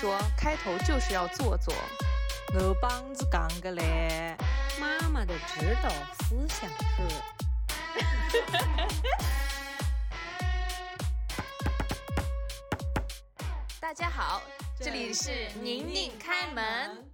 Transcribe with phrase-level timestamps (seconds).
[0.00, 1.74] 说开头就是要做做。
[2.54, 4.36] 我帮子讲个嘞，
[4.80, 5.90] 妈妈的指导
[6.20, 7.02] 思想是。
[13.80, 14.40] 大家好，
[14.78, 17.04] 这里是宁宁开门。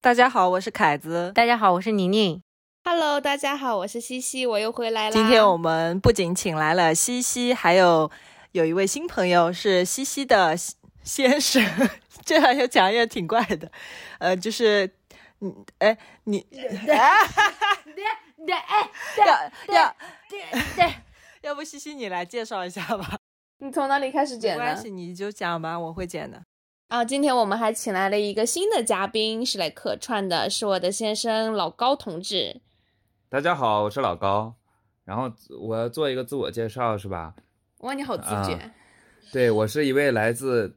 [0.00, 1.30] 大家好，我是凯子。
[1.34, 2.42] 大家好，我是宁宁。
[2.84, 5.12] Hello，大家好，我是西西，我又回来啦。
[5.12, 8.10] 今天我们不仅请来了西西，还有
[8.52, 10.56] 有一位新朋友是西西的
[11.02, 11.62] 先生，
[12.24, 13.70] 这样要讲也挺怪的，
[14.18, 14.90] 呃，就是
[15.38, 16.94] 你，哎，你，对，
[18.54, 19.96] 哎，要要
[20.28, 20.40] 对
[20.76, 20.94] 对，
[21.42, 23.16] 要不西西你来介绍一下吧？
[23.58, 24.64] 你从哪里开始没剪呢？
[24.64, 26.42] 关系，你就讲吧，我会剪的。
[26.88, 32.60] 啊，今天我们还请来了一个新的嘉宾，是来客串的，是我的先生老高同志。
[33.28, 34.54] 大家好，我是老高。
[35.04, 37.34] 然后我要做一个自我介绍，是吧？
[37.78, 38.54] 哇，你好自觉。
[38.54, 38.74] 啊
[39.30, 40.74] 对我是一位来自呃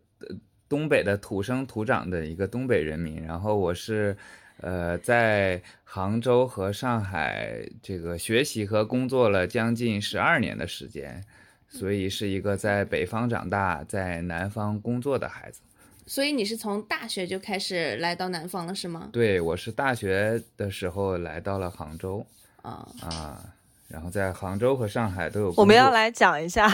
[0.72, 3.22] 东北的土生土长的一个东北人民。
[3.22, 4.16] 然后我是
[4.62, 11.22] 呃在杭州和上海这个学习和工作了将近十二年的时间，
[11.68, 15.60] 所以是一个在北方长大，在南方工作的孩子。
[16.08, 19.10] 所以你是从大学就开始来到南方了，是吗？
[19.12, 22.26] 对我是大学的时候来到了杭州
[22.62, 23.44] 啊，啊，
[23.92, 25.54] 然后在杭州和上海都有。
[25.58, 26.70] 我们要来讲一下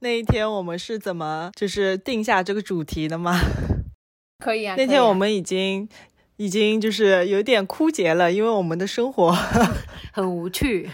[0.00, 3.38] 那一天我们是怎么就是定下这个主题的吗？
[4.44, 4.74] 可以啊。
[4.76, 5.88] 那天我们已经
[6.36, 9.32] 已经就是有点枯竭了，因为我们的生活
[10.12, 10.88] 很无趣。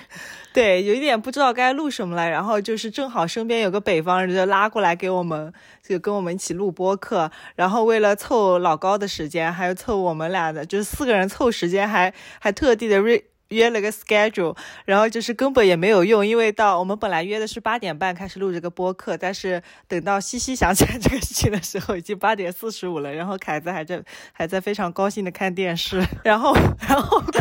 [0.55, 2.31] 对有一点不知道该录什么了。
[2.31, 7.28] 然后就是正好身边有个北方人就拉过来给我们，就跟我们一起录播客。
[7.56, 13.20] 然后为了凑老高的时间，还有凑我们俩的，就是四个人凑时间还，还特地的约
[13.55, 14.56] 约了个 schedule。
[14.84, 23.12] 然后就是根本也没有用，因为到我们本来约的是八点半开始录这个播客，但是等到西西想起来这个事情的时候， 已经八点四十五了。
[23.12, 26.55] 然后凯子还在还在非常高兴的看电视， 然后
[26.88, 27.22] 然后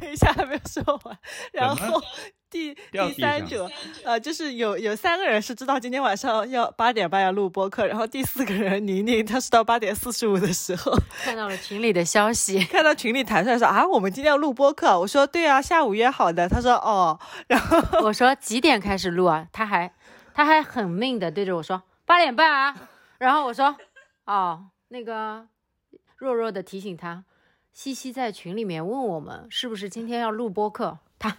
[0.00, 1.16] 等一下还没有说完，
[1.52, 2.02] 然后
[2.52, 3.66] 第第三者
[4.04, 10.92] 呃，就是有有三个人是知道今天晚上要八点半要录播客，然后第四个人宁宁，她是到八点四十五的时候
[11.24, 19.48] 看到了群里的消息，看到群里弹出来说啊，我们今天要录播客，我说对啊，下午约好的，他说哦，然后我说几点开始录啊？
[19.50, 19.90] 他还
[20.34, 22.76] 他还很命的对着我说八点半啊。
[23.16, 23.74] 然后我说
[24.26, 25.46] 哦，那个
[26.16, 27.24] 弱弱的提醒他，
[27.72, 31.36] 西西在群里面问我们是不是今天要录播客，他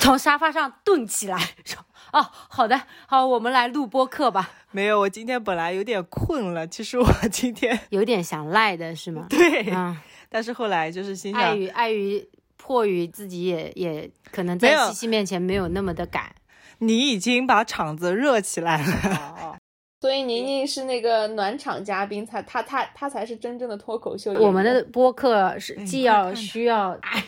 [0.00, 4.50] 从沙发上顿起来说哦，好的，好，我们来录播客吧。
[4.70, 9.26] 没有，我今天本来有点困了，其实我今天 有点想赖的是吗？
[9.30, 9.96] 对，嗯，
[10.30, 12.26] 但是后来就是心想，碍于碍于
[12.56, 16.34] 迫于自己也也可能在西西面前没有那么的敢。
[16.78, 19.36] 你已经把场子热起来了。
[19.42, 19.56] 哦，
[20.00, 24.32] 所以宁宁是那个暖场嘉宾，才他他他才是真正的脱口秀。
[24.34, 27.22] 我们的播客是哎既要需要，哎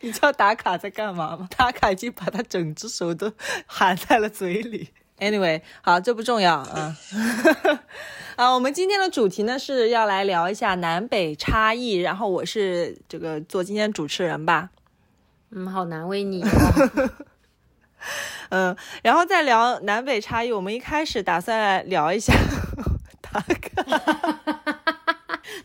[0.00, 1.48] 你知道打卡在干嘛吗？
[1.56, 3.32] 打卡已经把他整只手都
[3.66, 4.90] 含在了嘴里。
[5.18, 6.96] Anyway，好，这不重要啊。
[8.36, 14.70] 啊，我们今天的主题呢是要来聊一下南北差异，然后我是这个做今天主持人吧。
[15.50, 17.10] 嗯，好难为你、 哦。
[18.50, 22.32] 嗯，然后再聊南北差异，我们一开始打算来聊一下
[23.20, 24.77] 打卡。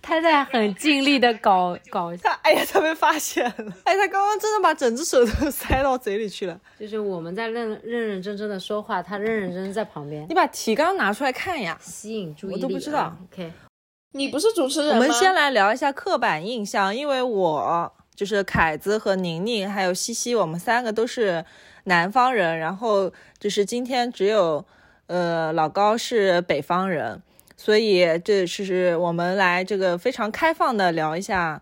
[0.02, 3.74] 他在很尽力的搞搞，他哎呀，他被发现了！
[3.84, 6.60] 哎，他刚刚真的把整只手都塞到嘴里去了。
[6.80, 11.78] 就是我们在认认认真真的说话，他认认真真在旁边你把提纲拿出来看呀。
[11.82, 12.56] 吸引注意力。
[12.56, 13.52] 我都不知道啊 OK，
[14.12, 15.02] 你不是主持人吗？
[15.02, 21.44] 我们先来聊一下刻板印象，因为我就是凯子和宁宁还有西西，我们三个都是
[21.86, 24.64] 南方人，然后就是今天只有
[25.08, 27.22] 呃老高是北方人，
[27.56, 31.62] 所以这是我们来这个非常开放的聊一下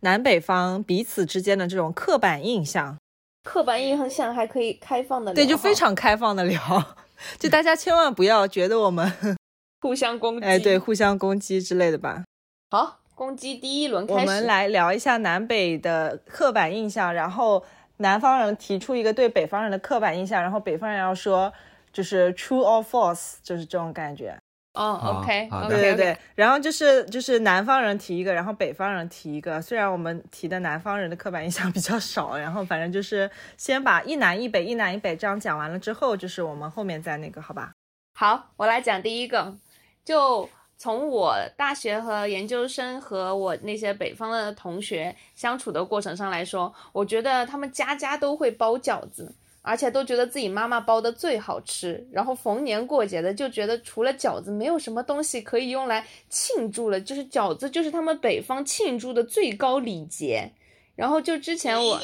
[0.00, 2.96] 南北方彼此之间的这种刻板印象。
[3.44, 6.58] 刻板印象还可以开放的聊对，就非常开放的聊，
[7.38, 9.10] 就大家千万不要觉得我们
[9.80, 10.46] 互相攻击。
[10.46, 12.24] 哎对互相攻击之类的吧。
[12.70, 14.20] 好，攻击第一轮开始。
[14.20, 17.64] 我们来聊一下南北的刻板印象，然后
[17.98, 21.50] 南方人提出一个对北方人的刻板印象，然后北方人要说
[21.90, 24.36] 就是 true or false，就是这种感觉。
[24.78, 29.60] 哦，OK，对对对，然后就是就是南方人提一个，然后北方人提一个。
[29.60, 37.72] 虽然我们提的南方人的刻板印象比较少，然后反正就是先把一南一北、一南一北这样讲完了之后，就是我们后面再那个，好吧？
[38.14, 39.56] 好，我来讲第一个，
[40.04, 49.34] 就从我大学和研究生和我那些北方的同学相处的过程上来说，我觉得他们家家都会包饺子。
[49.68, 52.08] 而且都觉得自己妈妈包的最好吃。
[52.10, 60.50] 然后逢年过节的就觉得除了饺子，没有什么东西可以用来庆祝了，就是饺子就是他们北方庆祝的最高礼节。
[60.96, 62.00] 然后就之前我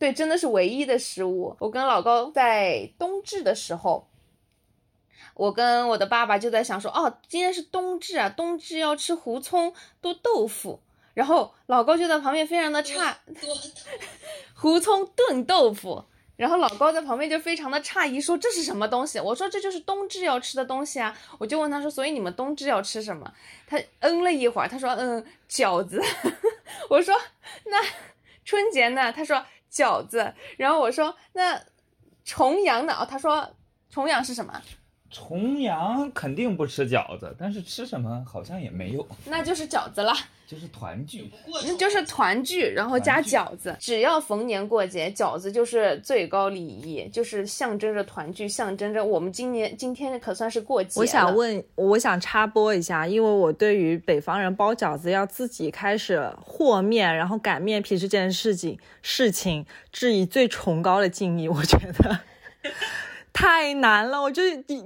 [0.00, 1.54] 对，真的是唯一的食物。
[1.60, 4.08] 我跟老高在冬至的时候，
[5.34, 10.80] 我跟我的爸爸就在想说，哦，今天是冬至啊，冬至要吃胡葱炖豆腐。
[11.14, 13.14] 然后老高就在旁边非常的诧，
[14.54, 16.04] 胡葱炖豆腐。
[16.36, 19.20] 然后老高在旁边就非常的诧异，说这是什么东西？
[19.20, 21.16] 我说这就是冬至要吃的东西啊。
[21.38, 23.32] 我就问他说，所以你们冬至要吃什么？
[23.66, 26.02] 他嗯了一会儿，他说嗯饺子。
[26.90, 27.14] 我说
[27.66, 27.84] 那
[28.44, 29.12] 春节呢？
[29.12, 30.34] 他说饺子。
[30.56, 31.60] 然后我说那
[32.24, 32.94] 重阳呢？
[32.94, 33.48] 哦，他说
[33.88, 34.60] 重阳是什么？
[35.14, 40.12] 重阳肯定不吃饺子，但是吃什么好像也没有，那就是饺子了。
[40.46, 41.30] 就是团聚。
[41.46, 43.74] 过那就是团聚，然后加饺子。
[43.80, 61.48] 只要逢年过节，饺子就是最高礼仪，就是象征着团聚，象征着我们今年今天可算是过节我想，问，我想插播一下，因为我对于北方人包饺子要自己开始和面，然后擀面皮这件事情事情，致以最崇高的敬意。
[61.48, 62.20] 我觉得
[63.34, 64.42] 太难了，我就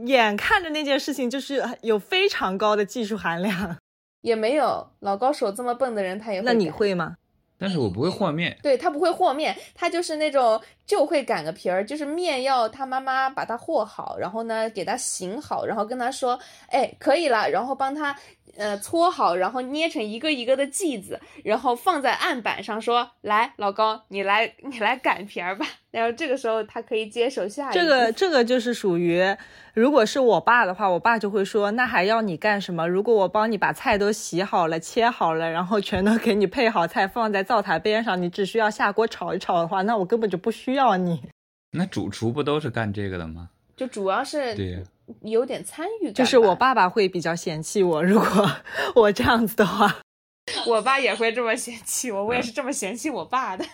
[0.07, 3.77] 眼看着那件事情就是有非常高的技术含量。
[4.23, 7.15] 也没有老高手这么笨的人，他也会那你会吗？
[7.57, 16.39] 但是我不会和面，对他不会和面，他就是那种就会擀个皮儿，就是面要他妈妈把它和好，然后呢给他醒好，然后跟他说，
[16.69, 18.17] 哎，可以了，然后帮他
[18.57, 25.67] 呃搓好，然后捏成一个一个的剂子，然后放在案板上说，来，老高，你来你来擀皮儿吧。
[25.91, 29.25] 然后这个时候他可以接手下一这个这个就是属于，
[29.73, 32.87] 如果是我爸的话，我爸就会说，那还要你干什么？
[32.87, 41.23] 如果我帮你把菜都洗好了、切好了，然后全都给你配好菜，放在灶台边上，你只需要下锅炒一炒的话，那我根本就不需要你。
[41.73, 43.51] 那主厨不都是干这个的吗？
[43.77, 44.83] 就主要是对
[45.23, 48.51] 有点参与感，就是我爸爸会比较嫌弃我，如果
[48.95, 49.97] 我这样子的话，
[50.67, 53.65] 我爸也会这么嫌弃我，我也是这么嫌弃我爸的。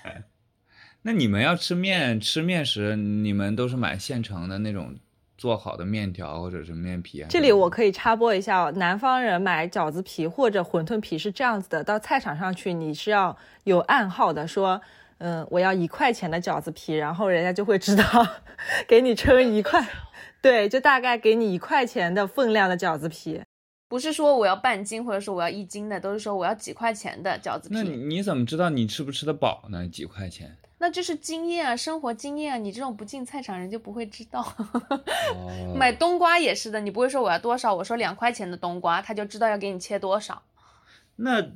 [1.03, 4.95] 那你们要吃面，吃面时你们都是买现成的那种
[5.39, 7.27] 做好的面条或者是面皮啊？
[7.31, 14.81] 这里我可以插播一下哦，南方人买饺子皮或者馄饨皮是这样子的，到菜场上去你是要有暗号的，说，
[15.27, 18.05] 嗯，我要一块钱的饺子皮，然后人家就会知道
[18.87, 19.83] 给你称一块，
[20.43, 23.41] 对，就大概给你一块钱的分量的饺子皮。
[23.89, 27.75] 不是说我要半斤，或者说我要一斤的，都是说我要几块钱的饺子皮。
[27.75, 29.89] 那你你怎么知道你吃不吃得饱呢？
[29.89, 30.55] 几块钱？
[30.77, 32.59] 那就是经验啊，生活经验啊。
[32.59, 34.43] 你这种不进菜场人就不会知道。
[35.35, 40.43] 哦 买冬瓜也是的，你不会说我要多少，我说两块钱的冬瓜，他就知道要给你切多少，
[41.17, 41.53] 那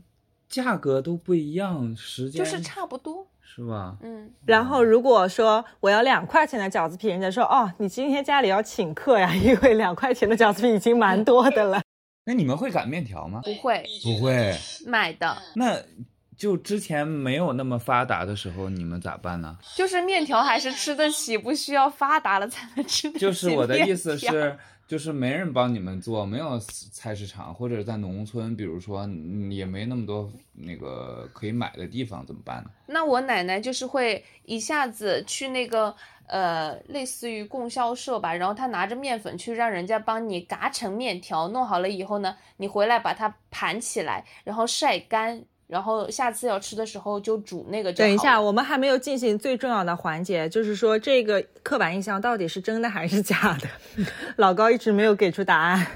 [0.48, 3.26] 价格都不一样，时间就是差不多。
[3.50, 3.96] 是吧？
[4.02, 11.80] 嗯，然后如果说我要两块钱的饺子皮，人家说哦，你今天家里要请客呀，因为两块钱的饺子皮已经蛮多的了。
[12.26, 13.40] 那你们会擀面条吗？
[13.42, 14.54] 不会不会。
[14.86, 15.76] 买的，那
[16.36, 19.56] 就之前没有那么发达的时候，你们咋办呢？
[19.74, 23.18] 就是面条还是吃得起，不需要发达了才能吃得起。
[23.18, 24.56] 就是我的意思，是，
[24.88, 29.06] 就是没人帮你们做，没有菜市场，或者在农村，比如说
[29.50, 32.70] 也没那么多那个可以买的地方，怎么办呢？
[32.86, 35.94] 那我奶奶就是会一下子去那个
[36.26, 47.98] 呃，类似于供销社吧，然后她拿着面粉去让人家帮你嘎成面条，弄好了以后呢，你回来把它盘起来，然后晒干，然后下次要吃的时候就煮那个就。
[47.98, 53.68] 等一下，我们还没有进行最重要的环节，就是说这个刻板印象到底是真的还是假的？
[54.36, 55.86] 老高一直没有给出答案。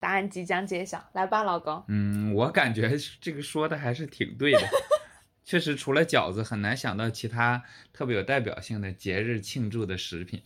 [0.00, 1.84] 答案即将揭晓，来吧，老高。
[1.88, 4.60] 嗯，我感觉这个说的还是挺对的。
[5.44, 10.42] 确实，除了饺子，很难想到其他特别有代表性的节日庆祝的食品。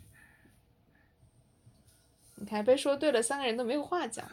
[2.37, 4.25] 你看被说对了，三个人都没有话讲。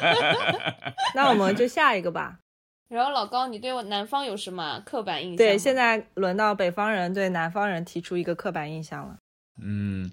[1.14, 2.38] 那我们就下一个吧。
[2.88, 5.36] 然后老高，你对我南方有什么刻板印象？
[5.36, 9.18] 对，现在轮到北方人对南方人提出一个刻板印象了。
[9.60, 10.10] 嗯，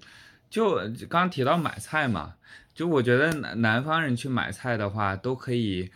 [0.50, 0.78] 就
[1.08, 2.34] 刚提到买菜嘛，
[2.74, 5.90] 就我觉得南南方人去买菜的话，都可以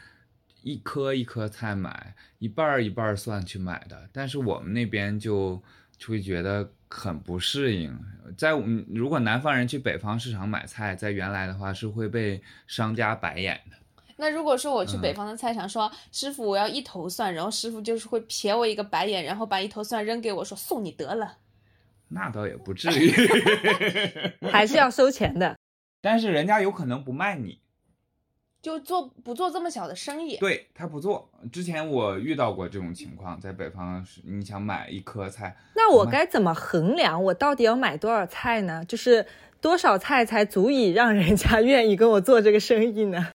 [0.62, 4.08] 一颗一颗菜买，一半儿一半儿蒜去买的。
[4.12, 5.62] 但是我们那边就
[5.99, 7.99] 就会觉得很不适应。
[8.38, 13.76] 在我们如果南方人去北方市场买菜，在原来的话是会被商家白眼的。
[14.21, 21.39] 那如果说我去嗯北方的菜场说，师傅我要一头蒜，然后师傅就是会瞥我一个白眼，然后把一头蒜扔给我说送你得了。
[22.09, 23.11] 那倒也不至于，
[24.53, 25.57] 还是要收钱的。
[26.03, 27.61] 但是人家有可能不卖你。
[28.62, 30.37] 就做不做这么小的生意。
[30.37, 31.31] 对他不做。
[31.50, 38.85] 之前我遇到过这种情况，在北方是，你想买一颗菜，那我该怎么衡量我到底要买多少菜呢？
[38.85, 39.25] 就是
[39.62, 43.29] 多少菜才足以让人家 愿意跟我做这个生意呢？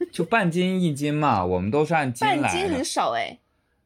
[0.10, 2.84] 就半斤一斤嘛，我们都是按斤来的半斤很。
[2.84, 3.38] 少哎，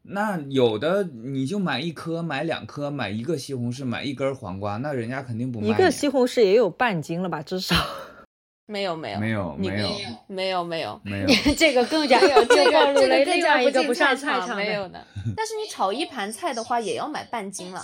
[0.03, 5.69] 那有的你就买一颗，买两颗，买一个西红柿，买一根黄瓜，那人家肯定不卖。
[5.69, 7.43] 一个西红柿也有半斤了吧？
[7.43, 7.75] 至少。
[8.67, 9.89] 没有没有没有没有
[10.27, 11.01] 没有没有。
[11.05, 15.07] 没有，这个更加没 有这个这个更加一个不上菜菜场没有的。
[15.37, 17.83] 但是你炒一盘菜的话，也要买半斤了。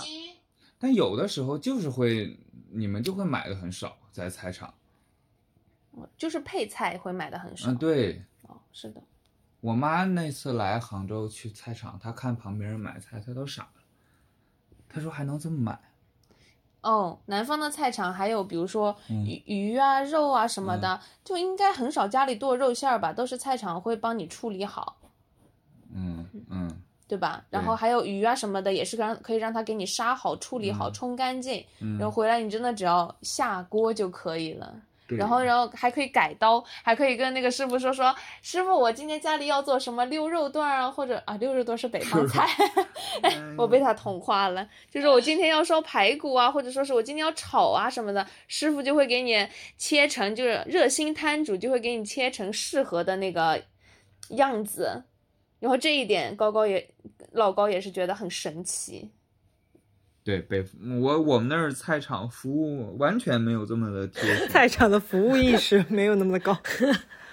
[0.79, 2.35] 但有的时候就是会，
[2.71, 4.73] 你们就会买的很少，在菜场。
[6.17, 7.71] 就是配菜会买的很少。
[7.71, 9.01] 嗯，对哦，是的。
[9.59, 13.81] 我妈那次来杭州去菜场，她看旁边人买菜，她都傻了。
[14.89, 15.79] 她说还能这么买？
[16.81, 24.97] 哦，南方的菜场还有比如说嗯鱼、鱼啊、肉啊什么的，就应该很少家里剁肉馅儿吧，都是菜场会帮你处理好，
[25.93, 27.45] 嗯嗯对吧？
[27.51, 31.99] 然后还有鱼啊什么的，也是让可以让他给你杀好、处理好、冲干净，嗯。
[31.99, 34.81] 然后回来你真的只要下锅就可以了。
[35.15, 42.47] 对然后，然后还可以改刀，还可以跟那个师傅说说，师傅，我今天家里要做什么溜肉段啊，或者啊，溜肉段是北方菜
[43.57, 44.67] 我被他同化了。
[44.89, 53.61] 就是我今天要烧排骨啊，或者说是我今天要炒啊什么的，师傅就会给你切成，就是热心摊主就会给你切成适合的那个
[54.29, 55.03] 样子。
[55.59, 56.89] 然后这一点，高高也
[57.33, 59.11] 老高也是觉得很神奇。
[60.23, 60.63] 对北
[61.01, 64.35] 我我们那儿菜场服务完全没有这么的贴。
[64.49, 66.57] 菜场的服务意识没有那么的高。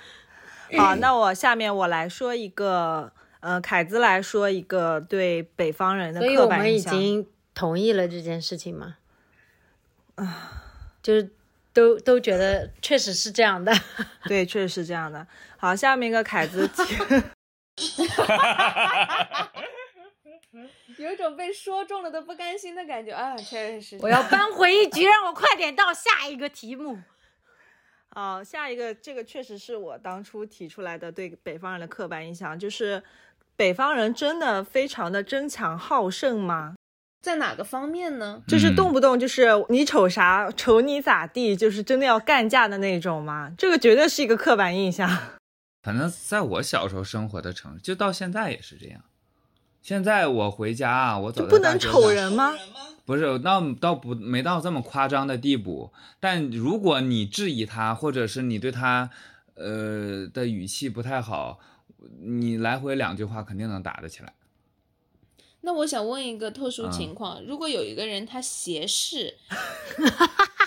[0.77, 7.03] 好，那我下面我来说一个，呃，凯子来说一个对北方人的刻板印象所以我们已。
[7.03, 8.97] 经同意了这件事情吗？
[10.15, 10.63] 啊，
[11.03, 11.31] 就是
[11.73, 13.73] 都都觉得确实是这样的。
[14.29, 15.27] 对，确实是这样的。
[15.57, 16.71] 好，下面一个凯子
[20.97, 23.99] 有一种被说中了的不甘心的感觉啊，确实是。
[24.03, 26.99] 我要扳回一局，让我快点到下一个题目。
[28.11, 33.03] 好，下一个这个确实是我当初提出来的对北方人的刻板印象，就是
[33.57, 36.75] 北方人真的非常的争强好胜吗？
[37.21, 38.43] 在哪个方面呢？
[38.49, 43.53] 就是嗯动不动就是你瞅啥瞅你咋地，就是真的要干架的那种吗？
[43.59, 45.09] 这个绝对是一个刻板印象。
[45.83, 49.03] 反正在我小时候生活的城市，就到现在也是这样。
[49.83, 52.55] 现在我回家啊，我走在不能瞅人吗？
[53.07, 55.93] 不是，那倒不没到这么夸张的地步。
[56.21, 59.09] 但如果你质疑他，或者是你对他，
[59.55, 61.59] 呃的语气不太好，
[62.21, 64.35] 你来回两句话肯定能打得起来。
[65.63, 69.39] 那我想问一个特嗯殊情况，如果有一个人他斜视，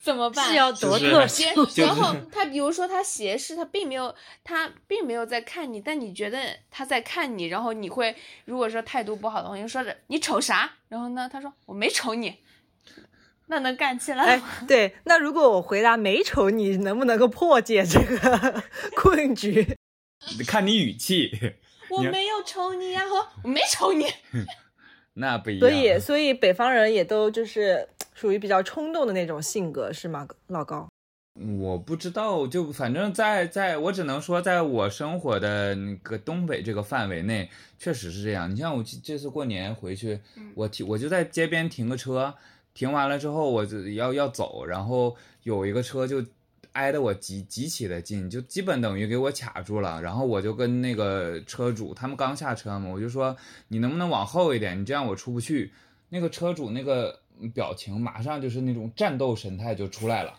[0.00, 0.48] 怎么办？
[0.48, 1.84] 是要多就是特 别？
[1.84, 4.14] 然后他比如说他斜视，他并没有
[4.44, 6.38] 他并没有在看你，但你觉得
[6.70, 8.14] 他在看你，然后你会
[8.44, 10.70] 如果说态度不好的话，你就说着你瞅啥？
[10.88, 12.36] 然后呢，他说我没瞅你，
[13.48, 18.62] 那能干起来哎？， 对，那如果我回答没瞅你，能不能够破解这个
[18.94, 19.76] 困局？
[20.46, 21.30] 看你语气，
[21.90, 24.06] 我没有瞅你呀、和我没瞅你。
[25.14, 25.60] 那不一样。
[25.60, 30.26] 所以，所以北方人也都就是属于比较冲动的那种性格，是吗？
[30.48, 30.88] 老高，
[31.60, 37.48] 我不知道，就反正在在我只能说，在我生活的那个东北这个范围内，
[37.78, 38.50] 确实是这样。
[38.50, 40.18] 你像我这这次过年回去，
[40.56, 42.34] 我停我就在街边停个车，
[42.74, 46.20] 停完了之后我就要要走，然后有一个车就
[46.72, 50.02] 挨得我极极其的近，就基本等于给我卡住了。
[50.02, 53.36] 然后我就跟那个车主，他们刚下车嘛，我就说
[53.68, 55.72] 你能不能往后一点，你这样我出不去。
[56.10, 57.20] 那个车主那个
[57.54, 60.38] 表情马上就是那种战斗神态就出来了。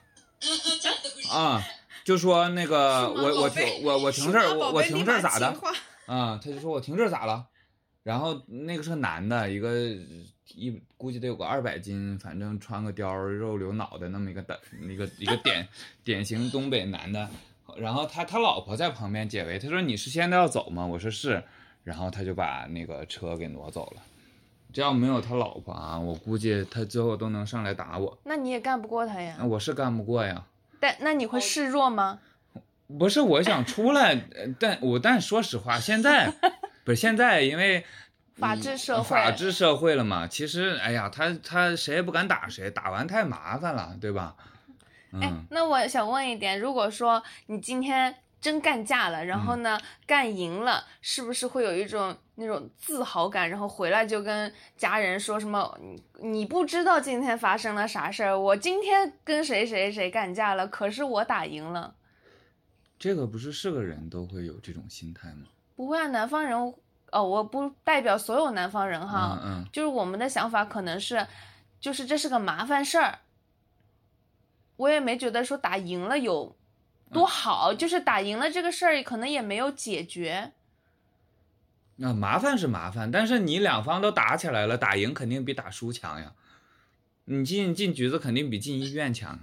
[1.31, 1.61] 啊，
[2.03, 5.47] 就说那个我我停我我停这儿我我停这儿咋的？
[6.05, 7.47] 啊，他就说我停这儿咋了？
[8.01, 9.77] 然后那个是个男的，一个
[10.55, 15.67] 一估计得有个二百斤，反正穿个貂肉瘤脑袋那么一个的一个一个典
[16.03, 17.29] 典型东北男的。
[17.77, 20.83] 然后他他老婆在旁边解围，他说你是现在要走吗？
[20.83, 21.43] 我说是，
[21.83, 24.01] 然后他就把那个车给挪走了。
[24.71, 28.17] 这要没有他老婆啊，我估计他最后都能上来打我。
[28.23, 29.45] 那你也干不过他呀那。
[29.45, 30.43] 我是干不过呀。
[30.79, 32.19] 但那你会示弱吗？
[32.97, 36.31] 不是我想出来，呃但我但说实话， 现在
[36.83, 37.83] 不是现在，因为
[38.37, 40.25] 法治社会法治社会了嘛。
[40.27, 44.35] 其实，哎呀，他他谁也不敢打谁，打完太麻烦了，对吧？
[45.13, 53.49] 哎嗯，，那我想问一点，如果说你今天真干架了，然后嗯呢、干赢了，是不是会有一种那种自豪感？
[53.49, 55.77] 然后回来就跟家人说什么？
[55.81, 58.39] 你你不知道今天发生了啥事儿？
[58.39, 61.95] 我今天跟谁谁谁干架了，可是我打赢了。
[62.97, 65.47] 这个不是是个人都会有这种心态吗？
[65.75, 66.57] 不会啊，南方人
[67.11, 71.25] 哦，我不代表所有南方人哈，嗯嗯，就是我们的想法可能是，
[71.79, 73.19] 就是这是个麻烦事儿。
[74.75, 76.55] 我也没觉得说打赢了有
[77.11, 80.51] 多好，就是打赢了这个事儿可能也没有解决。
[81.97, 86.33] 那、麻烦是麻烦，但是你两方都打起来了，打赢肯定比打输强呀。
[87.25, 89.39] 你进进局子肯定比进医院强。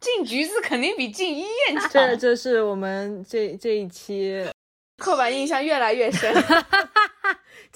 [0.00, 1.90] 进局子肯定比进医院强。
[1.90, 4.46] 这这是我们这这一期
[4.98, 6.34] 刻板印象越来越深。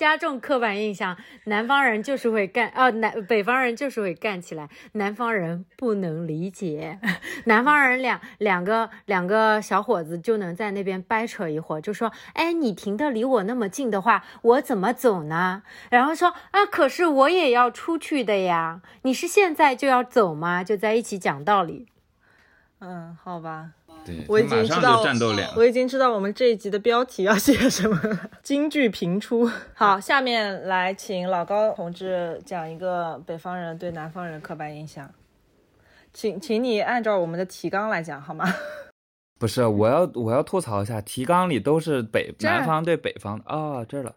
[0.00, 1.14] 加重刻板印象，
[1.44, 6.98] 南方人就是会干，哦，南北方人就是会干起来，南方人不能理解，
[7.44, 15.64] 南方人两两个两个小伙子就能在那边掰扯一会儿，就说，哎，你停的离我那么近的话，我怎么走呢？
[15.90, 20.64] 然后说，啊，可是我也要出去的呀，你是现在就要走吗？
[20.64, 21.86] 就在一起讲道理。
[22.78, 23.72] 嗯，好吧，
[24.04, 25.02] 对，我已经知道。
[25.56, 29.50] 我已经知道我们这一集的标题要写什么了，京剧频出。
[29.74, 35.10] 好，下面来请老高同志讲一个北方人对南方人刻板印象，
[36.12, 38.46] 请请你按照我们的提纲来讲好吗？
[39.38, 44.14] 不是，我要我要吐槽一下，提纲里都是北南方对北方的哦，这儿了，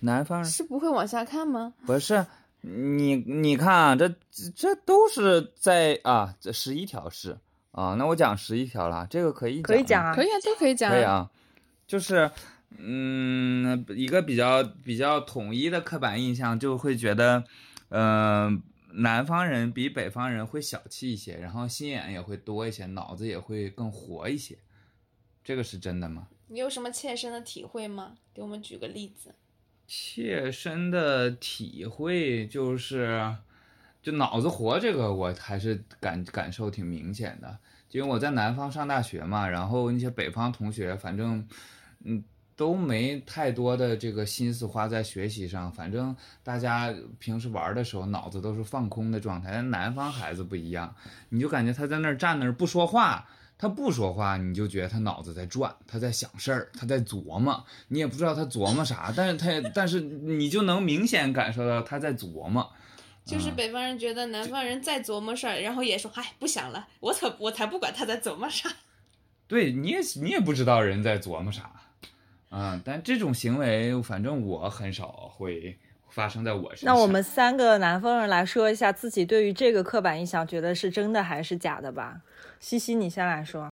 [0.00, 1.74] 南方人是不会往下看吗？
[1.84, 2.24] 不是
[2.62, 4.08] 你你看啊，这
[4.54, 7.36] 这都是在啊，这十一条是
[7.72, 10.90] 啊，那我讲十一条了，这个可以可以讲啊可以啊，都可以讲。
[10.90, 11.02] 可以。
[11.02, 11.30] 啊，
[11.86, 12.30] 就是
[12.78, 17.44] 嗯，一个比较比较统一的刻板印象，就会觉得，
[17.90, 18.62] 嗯、
[18.92, 24.58] 南方人比北方人会小气一些，然后心眼也会多一些，脑子也会更活一些，
[25.44, 26.28] 这个是真的吗？
[26.48, 28.14] 你有什么切身的体会吗？
[28.34, 29.34] 给我们举个例子。
[29.86, 33.34] 切身的体会就是，
[34.02, 37.58] 就脑子活这个，我还是感感受挺明显的。
[37.88, 41.46] 就因为我在南方上大学嘛，然后那些北方同学，反正，
[42.04, 42.22] 嗯，
[42.54, 49.50] 都没太多的这个心思花在学习上，反正大家平时玩的时候脑子都是放空的状态。
[49.52, 50.94] 但南方孩子不一样，
[51.30, 53.28] 你就感觉他在那儿站那儿不说话，
[53.58, 62.70] 他不说话，你就觉得他脑子在转，他在想事儿，他在琢磨，你也不知道他琢磨啥，但是他也但是你就能明显感受到他在琢磨。
[63.30, 68.68] 就是北方人觉得南方人在琢磨事儿，然后也说，哎，不想了，我才我才不管他在琢磨啥。
[69.46, 71.70] 对，你也你也不知道人在琢磨啥，
[72.50, 76.92] 嗯，但这种行为，反正我很少会发生在我身上。
[76.92, 82.22] 那我们三个南方人来说一下自己对于这个刻板印象，觉得是真的还是假的吧？
[82.58, 83.70] 西西，你先来说。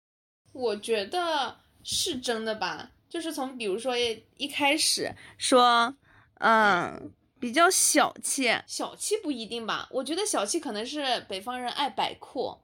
[0.52, 5.94] 我觉得是真的吧，就是从比如说一一开始说，
[6.40, 9.88] 嗯，比较小气，小气不一定吧？
[9.90, 12.62] 我觉得小气可能是北方人爱摆阔。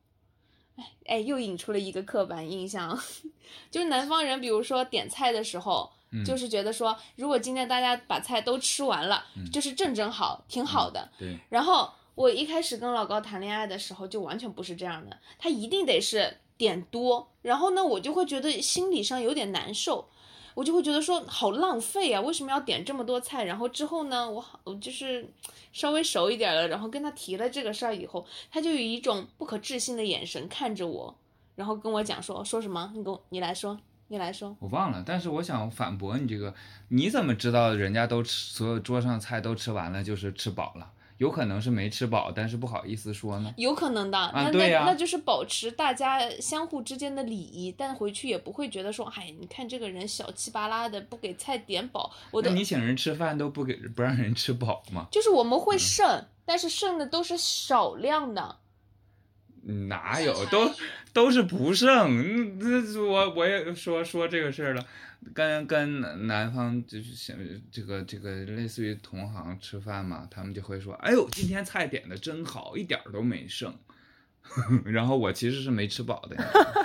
[0.76, 2.98] 哎哎，又引出了一个刻板印象，
[3.70, 11.10] 就是南方人，比如说点菜的时候，嗯就是觉得说，如果今天大家把菜都吃完了，就是正正好，挺好的。
[11.18, 20.08] 对，然后我一开始跟老高谈恋爱的时候，就完全不是这样的，他一定得是点多，然后呢，我就会觉得心理上有点难受，
[20.54, 23.44] 我就会觉得说好浪费啊，为什么要点这么多菜？
[23.44, 25.28] 然后之后呢，我好我就是
[25.72, 31.16] 稍微熟一点了，然后跟他提了这个事儿以后，他就以一种不可置信的眼神看着我，
[31.54, 32.92] 然后跟我讲说说什么？
[32.94, 34.56] 你跟我你来说，你来说。
[34.60, 36.54] 我忘了，但是我想反驳你这个，
[36.88, 40.90] 你怎么知道人家都吃所有桌上菜都吃完了，就是吃饱了？
[41.22, 43.54] 有可能是没吃饱，但是不好意思说呢。
[43.56, 55.06] 有可能的，那那那就是保持大家相互之间的礼仪，但回去也不会觉得说，哎，你看这个人小气巴拉的，不给菜点饱，我的你请人吃饭都不给不让人吃饱吗？
[55.12, 58.56] 就是我们嗯会剩，但是剩的都是少量的。
[59.88, 60.72] 哪有都
[61.12, 64.84] 都是不剩，嗯这我我也说说这个事儿了，
[65.34, 67.36] 跟跟南南方就是像
[67.70, 73.74] 这个这个类似于同行吃饭嘛，他们就会说，哎呦，今天菜点的真好，一点儿都没剩。
[74.84, 76.36] 然后我其实是没吃饱的，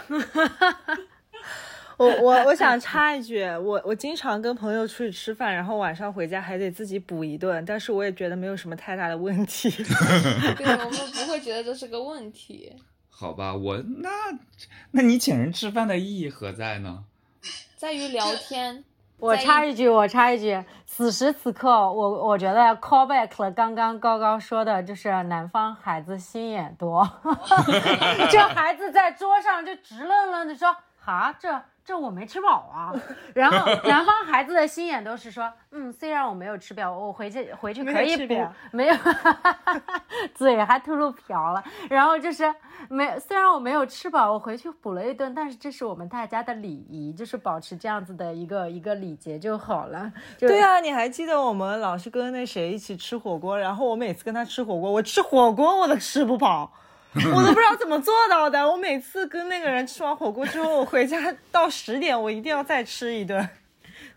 [1.98, 9.72] 我我我想插一句，我我经常跟朋友出去吃饭，然后晚上回家还得自己补一顿，但是我也觉得没有什么太大的问题。
[10.56, 12.72] 对，我们不会觉得这是个问题。
[13.10, 14.10] 好吧，我那
[14.92, 17.06] 那你请人吃饭的意义何在呢？
[17.78, 18.84] 在于聊天。
[19.20, 27.08] 我插一句，我插一句，此时此刻，我我觉得 callback 了刚刚高高说的，就是南方孩子心眼多，
[28.30, 31.50] 这孩子在桌上就直愣愣的说，哈，这
[31.88, 32.94] 这我没吃饱啊。
[33.34, 38.96] 然后南方孩子的心眼都是说，嗯，虽然我没有吃饱，我回去回去可以补没有，
[40.36, 41.64] 嘴还吐露瓢了。
[41.90, 42.54] 然后就是
[42.90, 50.12] 没，虽然我没有吃饱，我回去补了一顿，但是这是我们大家的礼仪，就是保持这样子的一个一个礼节就好了。
[50.38, 56.70] 就对啊，你还记得我们老是跟那谁一起吃火锅，然后我每次跟他吃火锅，我吃火锅我都吃不饱，
[57.34, 58.68] 我都不知道怎么做到的。
[58.70, 63.48] 我每次跟那个人吃完火锅之后，我回家到十点，我一定要再吃一顿，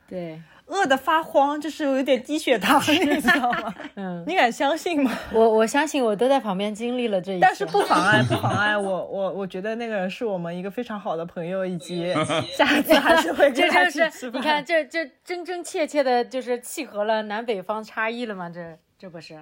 [0.09, 3.75] 对，饿得发慌，就是有点低血糖， 你知道吗？
[3.97, 5.11] 嗯，你敢相信吗？
[5.33, 12.13] 我我相信我都在旁边经历了这一，但是不妨碍， 不妨碍我我我觉得那个人是我们一个非常好的朋友，以及
[12.57, 14.41] 下次还是会这跟他一就是起吃饭。
[14.41, 18.49] 你看，这这真真切切的，就是契合了南北方差异了吗？
[18.49, 19.37] 这这不是？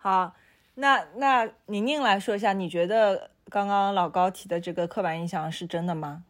[0.00, 0.32] 好，
[0.80, 6.22] 那那宁宁来说一下，你觉得刚刚老高提的这个刻板印象是真的吗？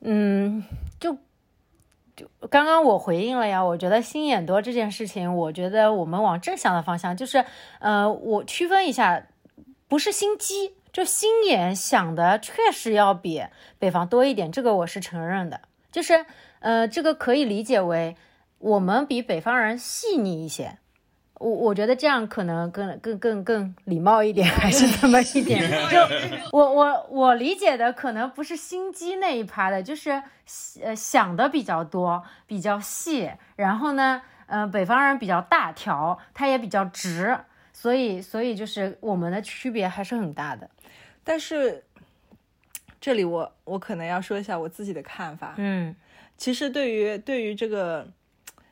[0.00, 0.64] 嗯，
[0.98, 1.16] 就
[2.16, 7.44] 就刚刚我回应了呀，我觉得心眼多这件事情，我觉得我们往正向的方向，就是
[7.78, 9.24] 呃，我区分一下，
[9.86, 13.44] 不是心机，就心眼想的确实要比
[13.78, 15.60] 北方多一点，这个我是承认的，
[15.92, 16.26] 就是
[16.58, 18.16] 呃，这个可以理解为
[18.58, 20.78] 我们比北方人细腻一些。
[21.38, 25.60] 我我觉得这样可能更更更更礼貌一点，还是这么一点。
[25.90, 25.98] 就
[26.52, 30.22] 我我我理解的可能不是心机那一趴的，就是
[30.82, 33.30] 呃想的比较多，比较细。
[33.56, 37.38] 然后呢，呃，北方人比较大条，他也比较直，
[37.72, 40.70] 所以所以就是我们的区别还是很大的。
[41.22, 41.84] 但是
[43.00, 45.54] 这里我我可能要说一下我自己的看法。
[45.58, 45.94] 嗯
[46.38, 48.06] 其实对于对于这个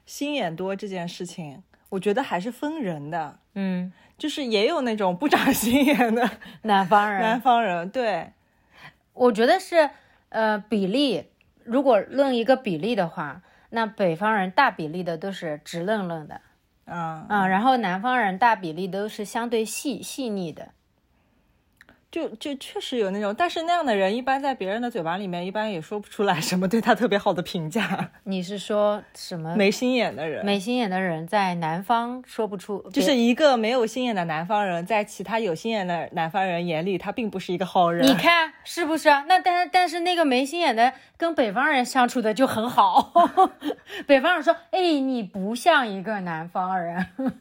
[0.07, 1.62] 心眼多这件事情，
[1.94, 6.28] 我觉得还是分人的，嗯，就是也有那种不长心眼的
[6.62, 8.33] 南方人，南方人，对，
[9.12, 9.90] 我觉得是
[10.30, 11.28] 呃比例，
[11.64, 16.40] 如果论一个比例的话，那北方人大比例的都是直愣愣的。
[16.87, 20.70] 嗯，啊，然后南方人大比例都是相对细细腻的，
[22.14, 28.12] 就就确实有那种，但是那样的人一般在别人的嘴巴里面，一般也说不出来什么对他特别好的评价。
[28.22, 29.57] 你是说什么？
[29.57, 38.07] 没心眼的人，没心眼的人在南方说不出，就是一个没有心眼的南方人，在其他有心眼的南方人眼里，他并不是一个好人。
[38.07, 39.24] 你看是不是啊？
[39.27, 43.12] 那但但是那个没心眼的跟北方人相处的就很好，
[44.07, 47.05] 北方人说：“哎，你不像一个南方人。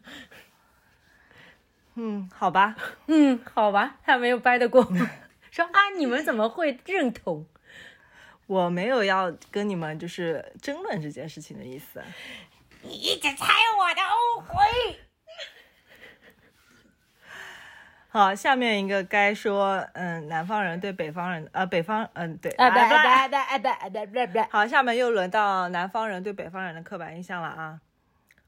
[1.96, 2.76] 嗯，好吧，”
[3.08, 4.84] 嗯，好吧，他没有掰得过。
[5.52, 7.46] 说啊，你们怎么会认同？
[8.48, 12.02] 我没有要跟你们就是争论这件事情的意思。
[12.82, 13.46] 你一直猜
[13.80, 15.00] 我的误会。
[18.10, 24.44] 好，下面一个该说，嗯，南方人对北方人，呃，北方，嗯，对，啊，对啊不对对对对对对。
[24.52, 27.80] 好，下面又轮到南方人对北方人的刻板印象了啊。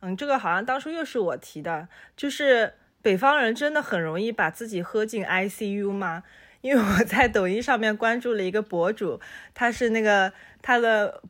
[0.02, 6.24] 嗯，这个好像当初又是我提的，就是北方人真的很容易把自己喝进 ICU 吗？
[6.62, 9.22] 因为我在抖音上面关注了一个博主，
[9.54, 11.22] 他是那个他的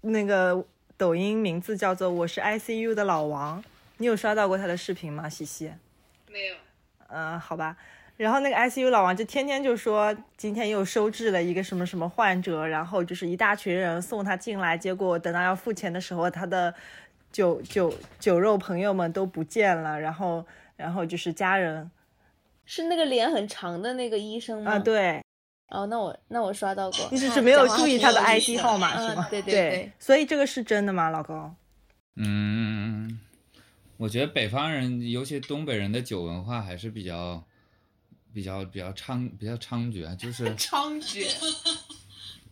[0.00, 0.64] 那个
[0.96, 3.62] 抖音名字叫做“我是 ICU 的老王”，
[3.98, 5.28] 你有刷到过他的视频吗？
[5.28, 5.74] 西西？
[6.32, 6.54] 没有。
[7.08, 7.76] 嗯，好吧。
[8.16, 16.74] 然后那个 ICU 老王就天天就说今天又收治了一个什么什么患者，然后就是一大群人送他进来，结果等到要付钱的时候，他的
[17.30, 21.90] 酒酒酒肉朋友们都不见了，然后然后就是家人
[22.64, 24.72] 是那个脸很长的那个医生吗？
[24.72, 24.78] 啊，。
[24.78, 25.22] 对，
[25.68, 27.08] 哦，那我那我刷到过。
[27.10, 29.26] 你只是没有注意他的 ID 号码是吗？
[29.28, 29.92] 嗯 对对对。
[29.98, 31.54] 所以这个是真的吗，老公？
[32.16, 33.18] 嗯，
[33.96, 37.44] 我觉得北方人，尤其东北人的酒文化还是比较、
[38.32, 41.26] 比较、比较猖、比较猖獗，就是 猖獗。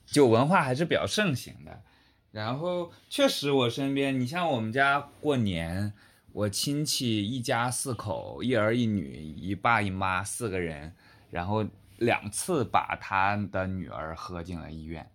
[0.06, 1.80] 酒文化还是比较盛行的。
[2.32, 5.92] 然后确实，我身边，你像我们家过年，
[6.32, 10.94] 我亲戚一家四口，一儿一女，一爸一妈四个人，
[11.30, 11.64] 然后
[11.98, 15.06] 两次把他的女儿喝进了医院。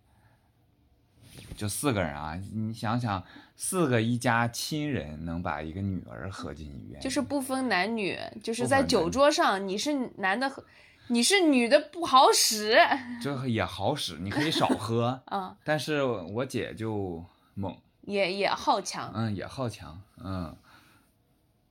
[1.55, 3.23] 就四个人啊，你想想，
[3.55, 10.63] 四个一家亲人能把一个女儿喝进医院，就是不分男女，就是在酒桌上，你是男的喝，
[11.07, 12.77] 你是女的不好使。
[13.21, 15.21] 这也好使，你可以少喝。
[15.31, 17.23] 嗯，但是我姐就
[17.55, 19.11] 猛，也也好强。
[19.15, 20.55] 嗯，也好强，嗯，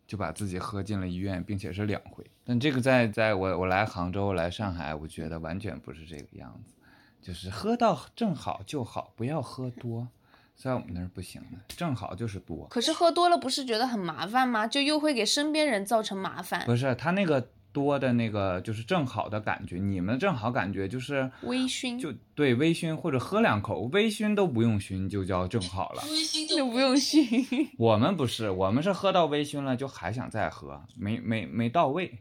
[0.07, 2.25] 就把自己喝进了医院，并且是两回。
[2.45, 6.75] 但这个在在我我来杭州来上海，我觉得完全不是这个样子，
[7.21, 10.09] 就是喝到正好就好，不要喝多。
[10.55, 12.67] 在我们那儿不行的，正好就是多。
[12.71, 14.67] 可是喝多了不是觉得很麻烦吗？
[14.67, 16.65] 就又会给身边人造成麻烦。
[16.65, 26.03] 不是他那个多的那个就是正好的感觉，你们正好感觉就是微醺就对微醺或者喝两口，微醺都不用熏就叫正好了。
[26.09, 27.69] 微醺就不用醺。
[27.77, 32.21] 我们不是，我们是喝到微醺了就还想再喝，没没没到位，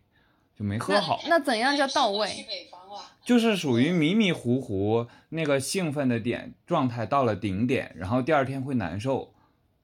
[0.59, 2.29] 就没喝好，那怎样叫到位？
[3.23, 9.33] 就是属于迷迷糊糊，那个兴奋的点状态到了顶点，然后第二天会难受，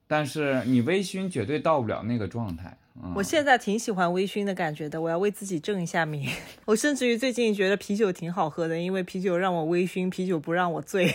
[0.06, 2.76] 但是你微醺绝对到不了那个状态。
[2.94, 6.28] 嗯、我现在挺喜欢微醺的感觉的，我要为自己正一下名。
[6.66, 11.14] 我甚至于最近觉得啤酒挺好喝的，因为啤酒让我微醺，啤酒不让我醉。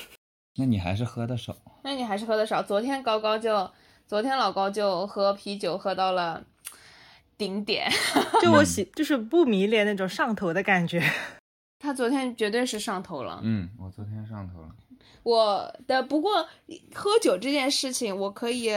[0.58, 1.56] 那你还是喝的少。
[1.82, 2.62] 那你还是喝的少。
[2.62, 3.70] 昨天高高就，
[4.06, 6.44] 昨天老高就喝啤酒喝到了
[7.36, 7.90] 顶点，
[8.42, 11.02] 就我喜，就是不迷恋那种上头的感觉。
[11.78, 13.40] 他昨天绝对是上头了。
[13.42, 14.68] 嗯，我昨天上头了。
[15.22, 16.48] 我的不过
[16.94, 18.70] 喝酒这件事情，我可以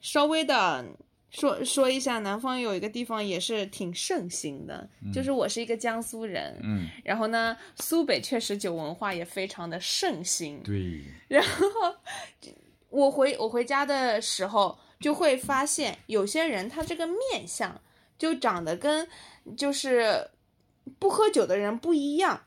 [0.00, 0.84] 稍微的
[1.30, 2.18] 说说一下。
[2.20, 10.62] 南方有一个地方也是挺盛行的，就是我是一个江苏人，嗯，然后呢，苏北确实酒文化也非常的盛行。
[10.62, 11.66] 对， 然后
[12.88, 17.80] 我回我回家的时候，就会发现有些人他这个面相
[18.18, 19.06] 就长得跟
[19.56, 20.30] 就是
[20.98, 22.44] 不喝酒的人不一样，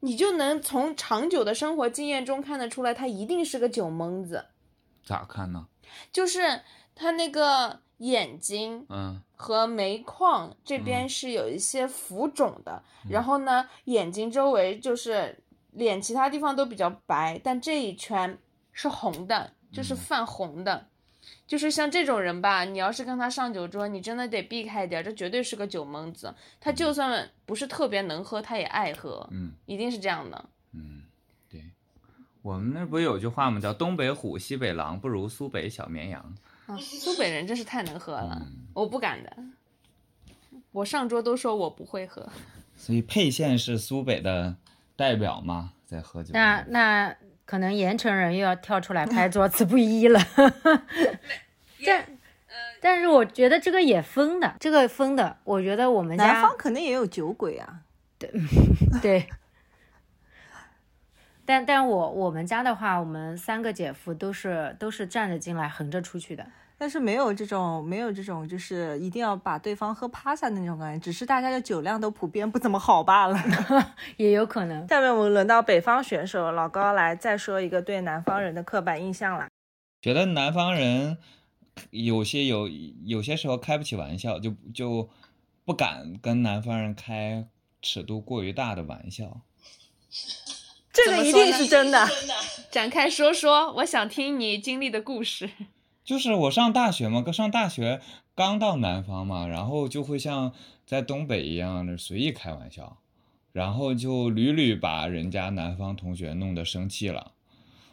[0.00, 4.46] 你就能从长久的生活经验中看得出来，他一定是个酒蒙子。
[5.04, 5.68] 咋看呢？
[6.12, 6.60] 就是
[6.94, 18.38] 他那个眼睛嗯和眉眶这边是有一些浮肿的，然后呢，眼睛周围就是脸其他地方都比较白，但这一圈
[18.72, 20.88] 是红的，就是泛红的。
[21.44, 26.32] 就是像这种人吧，你要是跟他上酒桌，你真的得避开一点，这绝对是个酒蒙子。
[26.60, 30.44] 他就算不是特别能喝，他也爱喝，嗯一定是这样的。
[30.72, 31.02] 嗯，
[31.50, 31.64] 对，
[32.42, 33.60] 我们那不有句话吗？
[33.60, 36.34] 叫东北虎，西北狼，不如苏北小绵羊。
[36.66, 39.36] 啊，苏北人真是太能喝了，嗯我不敢的。
[40.72, 42.28] 我上桌都说我不会喝，
[42.76, 44.56] 所以沛县是苏北的
[44.94, 46.30] 代表嘛，在喝酒。
[46.34, 50.20] 那那可能盐城人又要跳出来拍桌子不一了。
[51.86, 52.06] 但
[52.80, 57.80] 但是我觉得这个也分的，这个分的，我觉得我们家南方肯定也有酒鬼啊。
[58.18, 58.30] 对
[59.00, 59.26] 对。
[61.46, 66.44] 但但我我们家的话，我们三个姐夫都是都是站着进来，横着出去的。
[66.78, 73.38] 但是没有这种没有这种，就是一定要把对方喝趴下的那种感觉，只是大家的酒量都普遍不怎么好罢了。
[74.18, 74.86] 也有可能。
[74.88, 79.48] 下面我们轮到北方选手老高来再说一个对南方人的刻板印象啦。
[80.02, 81.16] 觉得南方人
[81.90, 85.08] 有些有有些时候开不起玩笑，就就
[85.64, 87.48] 不敢跟南方人开
[87.80, 89.40] 尺度过于大的玩笑。
[91.04, 92.08] 这个一定是真的。
[92.72, 95.50] 展开说说，我想听你经历的故事。
[96.04, 98.00] 就是我上大学嘛，刚上大学
[98.34, 100.52] 刚到南方嘛，然后就会像
[100.86, 102.98] 在东北一样的随意开玩笑，
[103.52, 107.32] 然后就屡屡把人家南方同学弄得生气了。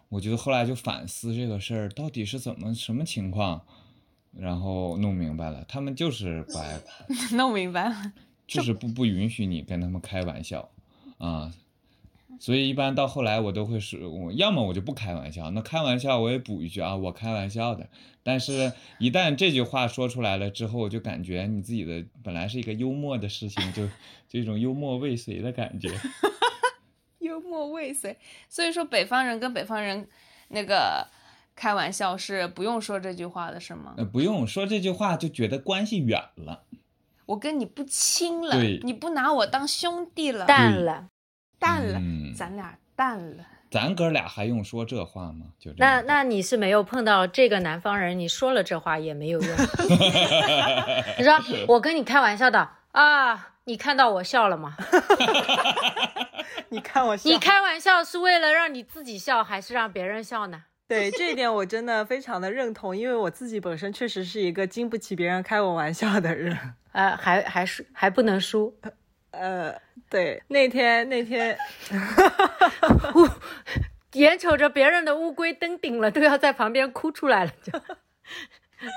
[0.10, 3.66] 我觉得后来就反思这个事儿到底是怎么什么情况，
[4.32, 6.80] 然后弄明白了，他们就是不爱，
[7.36, 8.14] 弄明白了，
[8.46, 10.70] 就是不不允许你跟他们开玩笑
[11.18, 11.52] 啊。
[12.40, 17.88] 所以一般到后来我都会说，我要么我就不开玩笑，那开玩笑我也补一句啊，我开玩笑的。
[18.22, 23.88] 但是， 一旦这句话说出来了之后，我就感觉你自己的本来是一个幽默的事情，就
[24.28, 25.90] 就一种幽默未遂的感觉。
[27.20, 28.18] 幽默未遂。
[28.50, 30.08] 所以说，北方人跟北方人
[30.50, 31.08] 那个
[31.56, 33.94] 开玩笑是不用说这句话的，是吗？
[33.98, 36.64] 呃，不用说这句话就觉得关系远了。
[37.26, 41.08] 我跟你不亲了对，你不拿我当兄弟了，淡了。
[41.64, 43.46] 淡了，嗯咱俩淡了。
[43.72, 45.48] 咱哥俩还用说这话吗？
[45.58, 49.50] 就这那那你是没有碰到这个南方人，你说了这话也没有用。
[51.18, 51.34] 你说
[51.68, 54.76] 我跟你开玩笑的啊，你看到我笑了吗？
[56.70, 60.64] 你看我笑，你开玩笑是为了让你自己笑，还是让别人笑呢？
[60.88, 66.76] 对这一点我真的非常的认同，因为我自己本身确实是一个经不起别人开我玩笑的人。
[66.92, 68.76] 呃，还还是还不能输，
[69.34, 69.76] 呃，
[70.10, 71.58] 对，那天那天
[74.14, 77.74] 眼瞅着别人的乌龟登顶了，都要在旁边哭出来了，就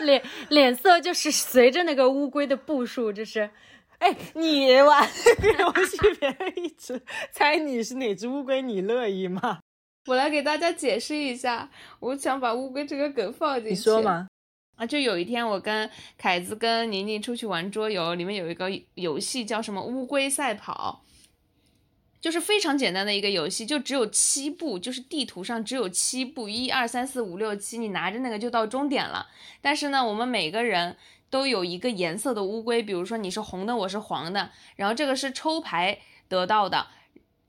[0.05, 3.49] 脸脸色就是随着那个乌龟的步数，就是
[3.99, 7.01] 哎，你玩这个 游戏，别人一直
[7.33, 9.61] 猜你是哪只乌龟，你乐意吗？
[10.07, 13.71] 我来给大家解释一下，我想把乌龟这个梗放进去。
[13.71, 14.03] 你说？
[14.03, 14.29] 嘛？
[14.77, 21.03] 啊，就有一天我跟凯子跟宁宁出去玩桌游，里面有一个游戏叫什么乌龟赛跑，
[22.21, 29.27] 就是非常简单的一个游戏，就只有七步，就是地图上只有七步，一二三四五六七，你拿着那个就到终点了。
[29.63, 30.97] 但是呢，我们每个人
[31.31, 36.89] 都有一个颜色的乌龟，比如说你是红的，我是黄的，然后这个是抽牌得到的，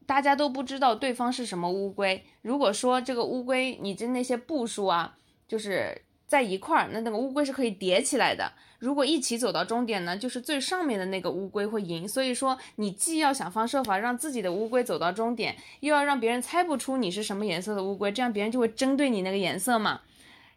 [0.06, 2.24] 大家都不知道对方是什么乌龟。
[2.42, 8.52] 如果说这个乌龟你这那些步数啊，就是在一块儿，那那个乌龟是可以叠起来的。
[8.80, 12.08] 如果一起走到终点呢，就是最上面的那个乌龟会赢。
[12.08, 20.02] 所以说，你既要想方设法让自己的乌龟走到终点，又要让别人猜不出你是什么颜色的乌龟，这样别人就会针对你那个颜色嘛。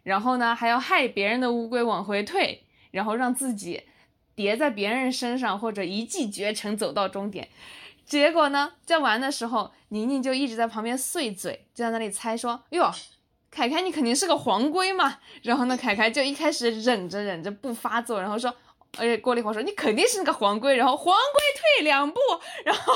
[0.03, 3.83] 然后呢，还要害别人的乌龟往回退，然后让自己
[4.35, 7.47] 叠在别人身上，或者一骑绝尘走到终点。
[8.05, 12.91] 结果呢，在玩的时候，宁宁就一直在旁边碎嘴，就在那里猜说：“哟。”
[13.51, 15.19] 凯凯，你肯定是个黄龟嘛？
[15.43, 18.49] 然后呢，凯凯就一开始忍着忍着不发作，然后说，
[18.97, 22.19] 而且过了一会儿说你肯定是那个黄龟，然后黄龟退两步，
[22.63, 22.93] 然后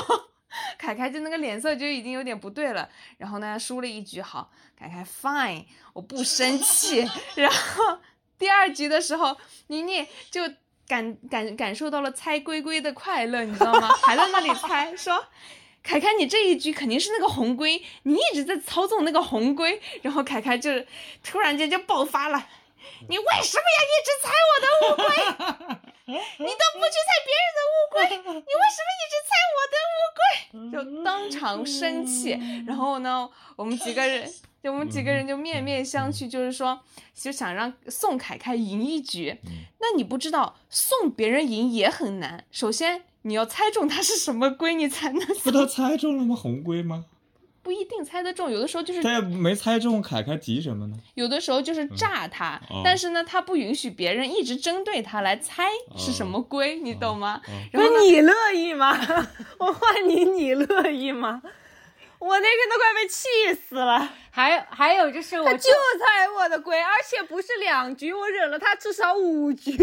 [0.78, 2.88] 凯凯就那个脸色就已经有点不对了。
[3.18, 7.06] 然后呢，输了一局，好，凯凯 fine，我不生气。
[7.34, 7.98] 然后
[8.38, 10.40] 第二局的时候，妮妮就
[10.88, 13.88] 感感感受到了猜龟龟的快乐，你知道吗？
[13.88, 15.22] 还在那里猜说。
[15.86, 20.68] 凯凯，你这一局肯定是那个红龟，你一直在操纵那个红龟，然后凯凯就
[21.22, 22.48] 突然间就爆发了，
[23.08, 25.06] 你为什么要一直踩我的乌龟？
[26.06, 30.72] 你都不去踩别人的乌龟，你为什么一直踩我的乌龟？
[30.72, 34.28] 就当场生气，然后呢，我们几个人，
[34.62, 36.80] 就我们几个人就面面相觑，就是说，
[37.14, 39.38] 就想让宋凯凯赢一局。
[39.78, 43.04] 那你不知道，送别人赢也很难，首先。
[43.26, 45.20] 你要猜中它是什么龟，你才能。
[45.42, 46.34] 不都猜中了吗？
[46.36, 47.04] 红龟吗？
[47.62, 49.02] 不一定猜得中，有的时候就是。
[49.02, 50.96] 他也没猜中，凯凯急什么呢？
[51.14, 55.64] 有的时候就是炸他，但是呢，他不允许别人一直针对他来猜
[55.96, 57.42] 是什么龟，你懂吗？
[57.72, 58.96] 那你乐意吗？
[59.58, 61.42] 我换你，你乐意吗？
[62.18, 64.08] 我那天都快被气死了。
[64.30, 69.72] 还有还有就是，他就踩我的龟，而且不是两局，我忍了他至少五局。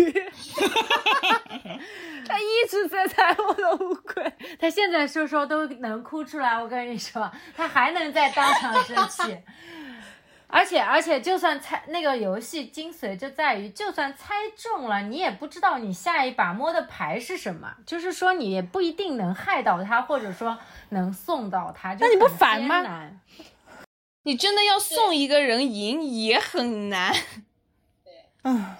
[2.27, 6.61] 他一直在踩我的乌龟，他现在说说都能哭出来。
[6.61, 9.37] 我跟你说，他还能在当场生气。
[10.53, 20.55] 而且而且，就算猜那个游戏精髓就在于，就算猜中了，你也不知道你下一把摸的牌是什么，就是说你也不一定能害到他，或者说
[20.89, 21.95] 能送到他。
[21.99, 23.09] 那你不烦吗？
[24.25, 27.11] 你真的要送一个人赢也很难，
[28.03, 28.13] 对
[28.43, 28.75] 嗯，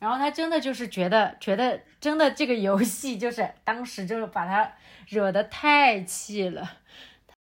[0.00, 4.72] 然后他真的就是觉得觉得真的这个游戏就是当时就是把他
[5.08, 6.78] 惹得太气了。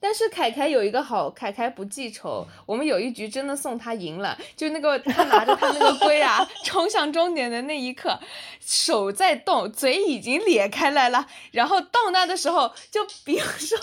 [0.02, 2.46] 但是凯凯有一个好，凯凯不记仇。
[2.64, 8.18] 我们有一局真的送他赢了，就那个他拿着他那个龟啊， 冲向终点的那一刻，
[8.60, 11.26] 手在动，嘴已经咧开来了。
[11.52, 13.78] 然后到那的时候，就比如说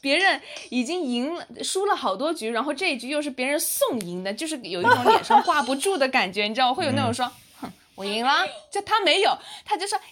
[0.00, 7.30] 别人已经赢了，输了好多局，然后这一局又是别人送赢的，就是有一种脸上挂不住的感觉，你知道，会有那种说。
[7.96, 10.04] 我赢了，就他没有，他就说耶，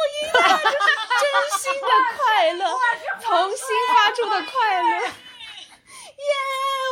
[0.00, 0.74] 我赢了，就是
[1.20, 1.24] 真
[1.60, 1.88] 心的
[2.18, 2.64] 快乐，
[3.22, 6.32] 从心发出的快乐， 耶，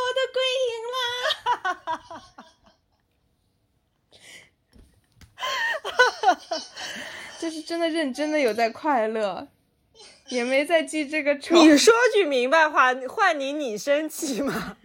[0.05, 0.97] 我的龟赢了，
[1.43, 1.93] 哈哈
[6.33, 6.57] 哈
[7.39, 9.47] 就是真的认真的有在快乐，
[10.27, 11.55] 也没在记这个仇。
[11.55, 14.77] 你说句明白话，换你你生气吗？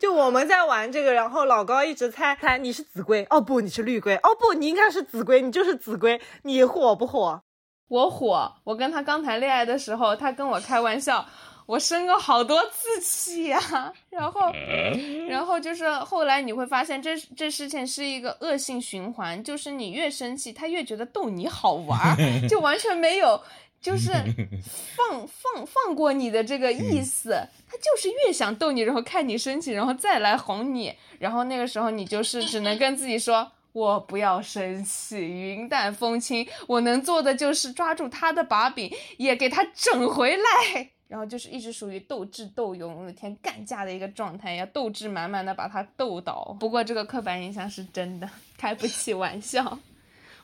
[0.00, 7.42] 就我们在玩这个，然后老高一直猜猜你是紫龟，哦不，你是绿龟，哦不，你应该是紫龟，你就是紫龟，你火不火？
[7.88, 11.26] 我火，我跟他刚谈恋爱的时候，他跟我开玩笑，
[11.66, 13.60] 我生过好多次气呀，
[14.08, 14.40] 然后，
[15.28, 22.16] 然后就是后来你会发现，这这事情是一个恶性循环，就是你越生气，他越觉得逗你好玩，
[22.48, 23.38] 就完全没有。
[23.80, 24.12] 就是
[24.94, 27.30] 放放放过你的这个意思，
[27.66, 46.56] 他就是越想逗你，然后看你生气，然后再来哄你，然后那个时候你就是只能跟自己说，我不要生气，云淡风轻，我能做的就是抓住他的把柄，也给他整回来，然后就是一直属于斗智斗勇，每天干架的一个状态，要斗志满满的把他斗倒。
[46.60, 49.78] 不过这个刻板印象是真的，开不起玩笑。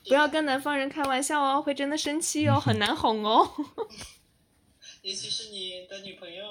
[0.08, 3.48] 不要跟南方人开玩笑哦，会真的生气哦，很难哄哦。
[5.02, 6.44] 尤其是你的女朋友，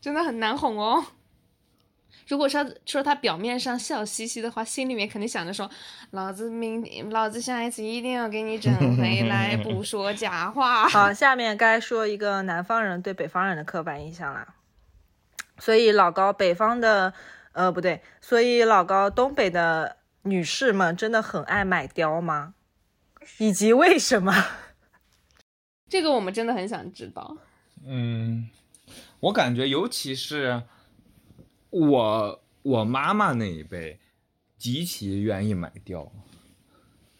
[0.00, 1.04] 真的很难哄哦。
[2.28, 5.68] 如果说说他表面上笑嘻嘻的话，心里面肯定想着说，
[6.12, 10.88] 老子明，老子下一次一定要给你整回来，不 说假话。
[10.88, 14.54] 好，下面该说一个南方人对北方人的刻板印象了。
[15.58, 17.12] 所以老高北方的，
[17.52, 22.54] 呃，不对，所以老高东北的女士们真的很爱买貂吗？
[23.38, 24.32] 以及为什么？
[25.88, 27.36] 这个我们真的很想知道。
[27.84, 28.48] 嗯，
[29.20, 30.62] 我感觉尤其是
[31.70, 33.98] 我我妈妈那一辈，
[34.56, 36.10] 极其愿意买貂。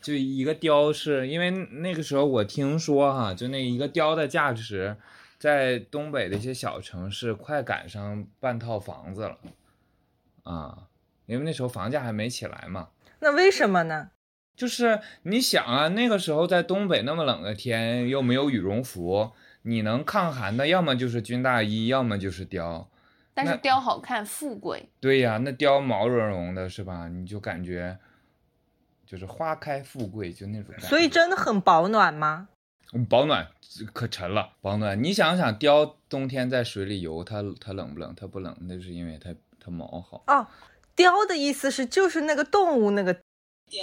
[0.00, 4.96] 就一个貂是因为那个时候我听说哈，就那一个貂的价值，
[5.38, 9.38] 在东北的一些小城市快赶上半套房子了，
[10.44, 10.88] 啊，
[11.26, 12.88] 因为那时候房价还没起来嘛。
[13.18, 14.10] 那为什么呢？
[14.60, 19.30] 就是你想啊，那个时候在东北那么冷的天，又没有羽绒服，
[19.62, 22.84] 你能抗寒的，要么就是军大衣，要么就是貂。
[23.32, 24.90] 但是貂好看，富贵。
[25.00, 27.08] 对呀，那貂毛茸茸的，是吧？
[27.08, 27.96] 你就感觉
[29.06, 30.86] 就是花开富贵，就那种感觉。
[30.86, 32.48] 所以真的很保暖吗？
[32.92, 33.48] 嗯保暖
[33.94, 35.02] 可沉了，保暖。
[35.02, 38.14] 你想想，貂冬天在水里游，它它冷不冷？
[38.14, 40.22] 它不冷，那是因为它它毛好。
[40.26, 40.46] 哦，
[40.94, 43.16] 貂的意思是就是那个动物那个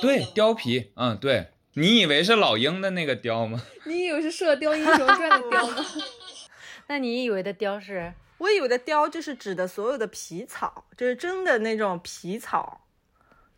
[0.01, 1.47] 对，貂皮，嗯，对。
[1.73, 3.61] 你以为是老鹰的那个貂吗？
[3.85, 5.85] 你以为是《射雕英雄传》的貂吗？
[6.87, 8.13] 那你以为的貂是？
[8.39, 12.81] 我以为的貂就是指的所有的皮草，就是真的那种皮草，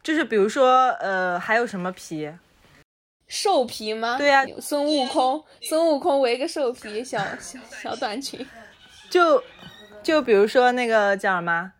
[0.03, 2.29] 就是比如说呃还有什么皮？
[3.27, 4.17] 兽皮吗？
[4.17, 8.45] 对呀孙悟空，孙悟空围个兽皮小小小短裙。
[9.09, 9.41] 就
[10.03, 11.71] 就比如说那个叫什么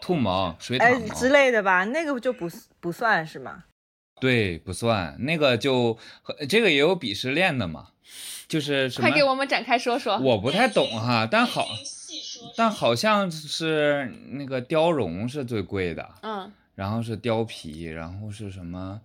[0.00, 2.48] 兔毛、水哎獭毛之类的吧，那个就不
[2.80, 3.64] 不算是吗？
[4.20, 5.16] 对，不算。
[5.20, 5.98] 那个就
[6.48, 7.88] 这个也有鄙视链的嘛，
[8.48, 9.08] 就是什么？
[9.08, 10.18] 快给我们展开说说。
[10.18, 11.66] 我不太懂哈，但好，
[12.56, 19.00] 但好像是那个貂绒是最贵的，嗯，然后是貂皮，然后是什么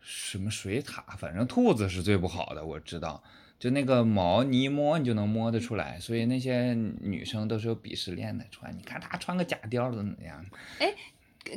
[0.00, 3.22] 什么水獭，反正兔子是最不好的，我知道。
[3.58, 8.76] 就那个毛，你一摸你就能摸得出来，所以那些女生都是有鄙视链的穿。
[8.76, 10.44] 你看她穿个假貂怎么样？
[10.78, 10.94] 哎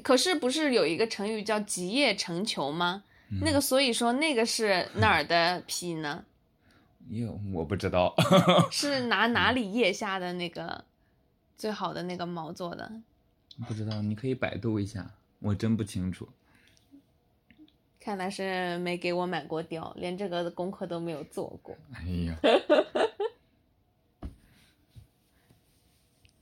[0.03, 3.03] 可是不是有一个成语叫“集腋成裘”吗？
[3.29, 6.23] 嗯那个，所以说那个是哪儿的皮呢？
[7.09, 8.15] 哟，我不知道。
[8.71, 10.85] 是拿哪里腋下的那个
[11.57, 12.89] 最好的那个毛做的？
[13.67, 16.29] 不知道，你可以百度一下，我真不清楚。
[18.03, 21.77] 看来是没给我买过貂，连这个功课都没有做过。
[21.93, 22.35] 哎呀，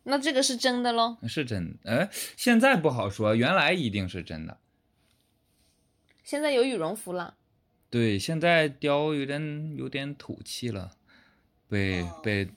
[0.03, 1.17] 那这个是真的喽？
[1.27, 1.91] 是真的。
[1.91, 4.57] 哎，现在不好说，原来一定是真的。
[6.23, 7.35] 现在有羽绒服了，
[7.89, 10.93] 对，现在貂有点有点土气了，
[11.67, 12.47] 被被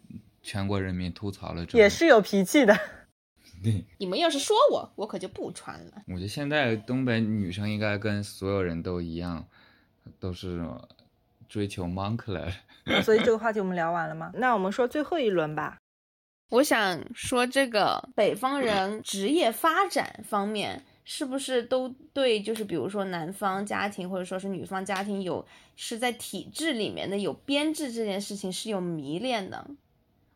[0.44, 2.78] 全国人民吐槽了也是有脾气的。
[3.62, 3.84] 对。
[3.98, 6.02] 你们要是说我，我可就不穿了。
[6.08, 9.46] 我觉得现在东北女生应该跟所有人都一样，
[10.18, 10.60] 都是
[11.48, 12.52] 追求 monkler。
[13.04, 14.32] 所以这个话题我们聊完了吗？
[14.34, 15.78] 那我们说最后一轮吧。
[16.50, 25.46] 我想说，这个北方人 职业发展方面，是不是都对，就是比如说男方家庭或者说是女方家庭有
[25.76, 29.66] 是在体制里面的有编制这件事情是有迷恋的？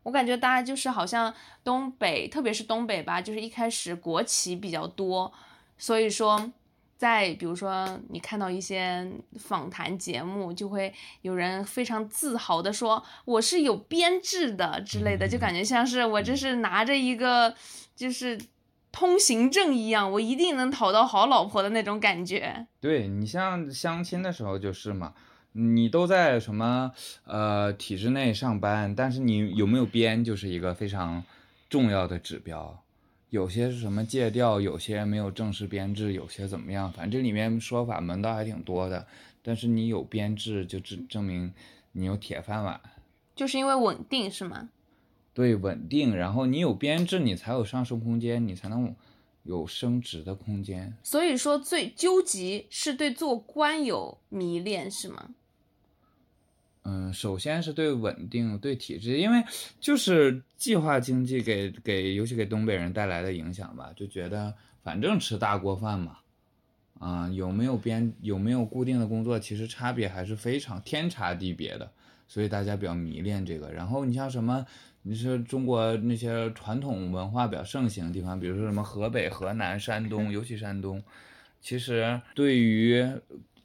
[0.07, 1.33] 我感觉大家就是好像
[1.65, 5.31] 东北，特别是东北吧，就是一开始国企比较多，
[5.77, 6.51] 所以说。
[6.97, 10.91] 在比如说，你看到一些访谈节目，就会
[11.21, 17.53] 有人非常自豪的说我是有编制的之类的，就感觉像是我这是拿着一个
[17.95, 18.35] 就是
[18.91, 22.65] 通行证一样，我一定能讨到好老婆的那种感觉。
[22.81, 25.13] 对你像相亲的时候就是嘛，
[25.57, 26.91] 你都在什么
[27.25, 31.23] 呃体制内上班，但是你有没有编就是一个非常
[31.67, 32.83] 重要的指标。
[33.31, 39.07] 有些是什么借调，有些没有正式编制，有些怎么样，反正这里面说法门道还挺多的。
[39.41, 41.51] 但是你有编制，就证证明
[41.93, 42.79] 你有铁饭碗，
[43.35, 44.69] 就是因为稳定是吗？
[45.33, 46.15] 对，稳定。
[46.15, 48.95] 然后你有编制，你才有上升空间，你才能
[49.43, 50.95] 有升职的空间。
[51.03, 55.29] 所以说最究极是对做官有迷恋是吗？
[56.89, 59.43] 嗯，首先是对稳定、对体制，因为
[59.77, 64.53] 就是计划经济给给，尤其给东北人带来的影响吧，就觉得
[64.85, 66.19] 反正吃大锅饭嘛，
[66.97, 71.91] 啊，有没有编有没有固定的工作，其实差别还是非常天差地别的，
[72.25, 73.69] 所以大家比较迷恋这个。
[73.69, 74.65] 然后你像什么，
[75.01, 81.03] 你说中国那些传统文化比较盛行的地方，比如说什么河北、河南、山东，尤其山东，
[81.59, 83.05] 其实对于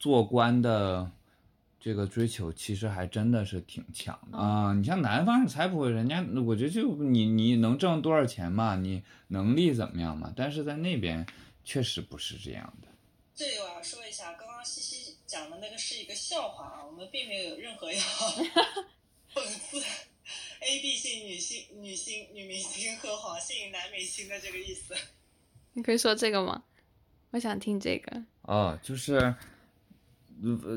[0.01, 1.09] 做官的。
[1.85, 10.33] 这个追求其实还真的是挺强的啊、你像南方是才不会，人家我觉得就你你能挣多少钱嘛，你能力怎么样嘛？
[10.37, 11.27] 但是在那边
[11.65, 12.87] 确实不是这样的。
[13.35, 19.81] 这里我要说一下，刚刚西西讲的那个是一个笑话啊，我们并没有任何要讽刺
[20.61, 24.95] A B 性女性、女性、女明星和黄姓男明星的这个意思。
[25.73, 26.63] 你可以说这个吗？
[27.31, 28.23] 我想听这个。
[28.43, 29.37] 哦，就是，呃，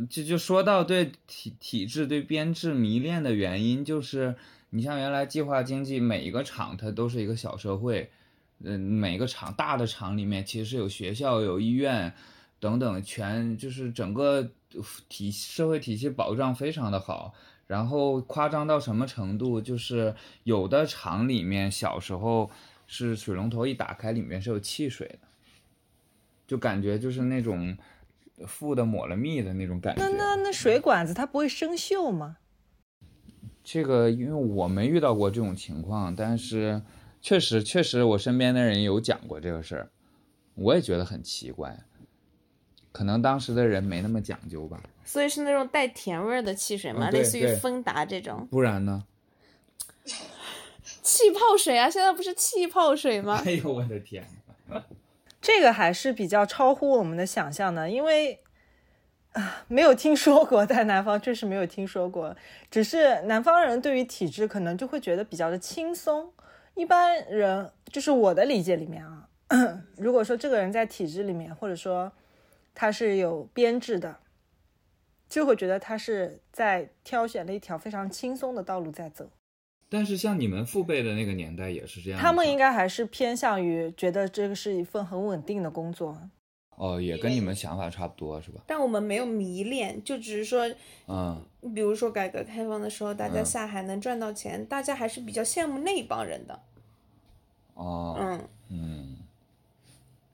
[0.09, 4.35] 就就说到对体体制、对编制迷恋的原因，就是
[4.69, 8.11] 你像原来计划经济，每一个厂它都是一个小社会，
[8.63, 12.13] 嗯，每个厂大的厂里面其实有学校、有医院，
[12.59, 14.51] 等等，全就是整个
[15.09, 17.33] 体社会体系保障非常的好。
[17.67, 19.59] 然后夸张到什么程度？
[19.59, 20.13] 就是
[20.43, 22.51] 有的厂里面小时候
[22.85, 25.19] 是水龙头一打开，里面是有汽水的，
[26.45, 27.75] 就感觉就是那种
[28.47, 30.01] 富的抹了蜜的那种感觉。
[30.01, 32.37] 那那那水管子它不会生锈吗？
[33.63, 36.81] 这个因为我没遇到过这种情况，但是
[37.21, 39.89] 确实确实我身边的人有讲过这个事儿，
[40.53, 41.83] 我也觉得很奇怪，
[42.91, 44.79] 可能当时的人没那么讲究吧。
[45.03, 47.09] 所以是那种带甜味儿的汽水吗？
[47.09, 49.03] 嗯类似于芬达这种不然呢？
[51.01, 51.89] 气泡水啊？
[51.89, 53.41] 现在不是气泡水吗？
[53.45, 54.27] 哎呦我的天！
[55.45, 58.41] 这个还是比较超乎我们的想象的，因为
[59.33, 62.35] 啊，没有听说过，在南方确实没有听说过。
[62.71, 66.33] 只是南方人对于体质可能就会觉得比较的轻松，
[66.73, 69.29] 一般人就是我的理解里面啊，
[69.97, 72.11] 如果说这个人在体制里面，或者说
[72.73, 74.17] 他是有编制的，
[75.29, 79.29] 就会觉得他是在挑选了一条非常轻松的道路在走。
[79.89, 86.17] 但是像你们父辈的那个年代也是这样，他们应该还是偏向于觉得这个是一份很稳定的工作。
[86.77, 88.61] 哦，也跟你们想法差不多是吧？
[88.67, 90.69] 但我们没有迷恋，就只是说，
[91.07, 91.41] 嗯，
[91.73, 96.59] 比如说改革开放的时候，大家嗯下海能赚到钱，大家还是比较羡慕那一帮人的。
[97.75, 99.17] 哦，嗯，嗯，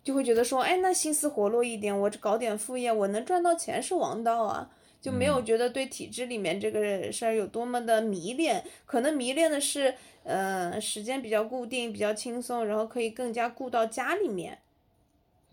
[0.03, 4.71] 就会觉得说，哎，那心思活络一点，我搞点副业，我能赚到钱是王道啊。
[5.01, 14.59] 就没有觉得对体制里面这个事儿有多么的迷恋，可能迷恋的是，呃，时间比较固定，比较轻松，然后可以更加顾到家里面，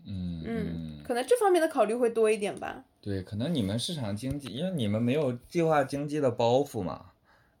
[0.05, 2.85] 嗯嗯，可能这方面的考虑会多一点吧。
[3.01, 7.07] 对，可能你们市场经济，因为你们没有计划经济的包袱嘛。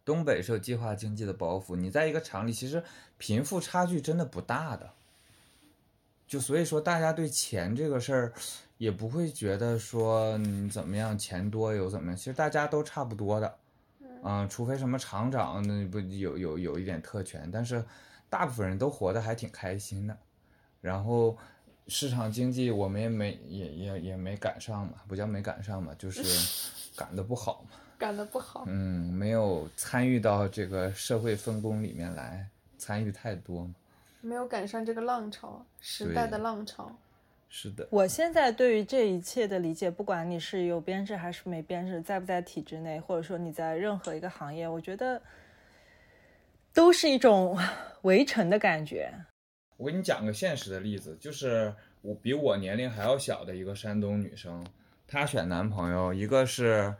[0.05, 2.83] 东北是有计划经济的包袱，你在一个厂里，其实
[3.17, 4.91] 贫富差距真的不大的。
[6.29, 8.33] 就所以说，大家对钱这个事儿，
[8.77, 13.55] 也不会觉得说你怎么样，钱多有怎么样，其实大家都差不多的。
[14.23, 17.83] 嗯，除非什么厂长那不有有有一点特权，但是
[18.29, 20.15] 大部分人都活得还挺开心的。
[20.81, 21.35] 然后
[21.87, 26.21] 市场经济我们也没也也也没赶上嘛，不叫没赶上嘛，就是
[26.95, 27.75] 赶得不好嘛。
[27.97, 33.73] 赶得不好，嗯，没有参与到这个社会分工里面来，参与太多嘛。
[34.21, 36.91] 没有赶上这个浪潮，时代的浪潮。
[37.51, 45.19] 是的，我现在对于这一切的理解，不管你是有编制还是没编制，在不在体制内，或者说你在任何一个行业，我觉得
[46.71, 47.57] 都是一种
[48.03, 49.11] 围城的感觉。
[49.77, 54.63] 我给你讲个现实的例子，就是我比我年龄还要小的一个山东女生，
[55.07, 56.93] 她选男朋友，一个是，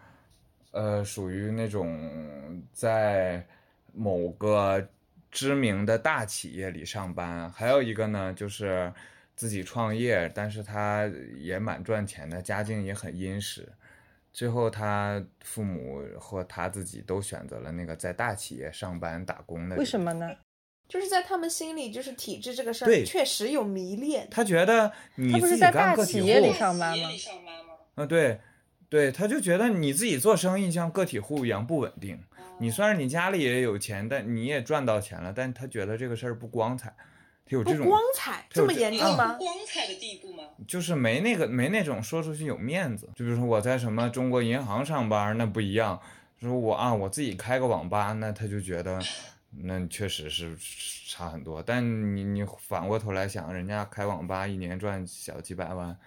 [0.71, 3.45] 呃，属于那种在
[3.93, 4.83] 某个
[5.31, 8.91] 知名的大企业里上班，还有一个呢就是
[9.35, 13.67] 自己创业，但是他也蛮赚钱的，家境也很殷实。
[14.31, 19.75] 最后，他父母和他自己都选择了那个在大企业上班打工的。
[19.75, 20.35] 为什么呢？
[20.87, 24.27] 就是在他们心里，就是体制这个事儿确实有迷恋。
[24.31, 27.73] 他觉得你他不是自己在大干个体户，企业里上班吗企业里上班吗？
[27.95, 28.39] 啊，对，
[28.89, 32.19] 对，他就觉得你自己做生意像个体户一样不稳定。
[32.57, 36.93] 你虽然你家里也有钱，但你也赚到钱了，但他觉得这个事儿不光彩，
[37.45, 39.33] 他有这种不光彩，这么严重吗？
[39.33, 40.43] 光彩的地步吗？
[40.67, 43.07] 就是没那个没那种说出去有面子。
[43.15, 46.01] 就比如说我在什么中国银行上班，那不一样。
[46.41, 48.99] 说我啊，我自己开个网吧，那他就觉得，
[49.63, 50.57] 那确实是
[51.07, 51.61] 差很多。
[51.61, 51.83] 但
[52.15, 55.97] 你你反过头来想，人家开网吧一年赚小几百万，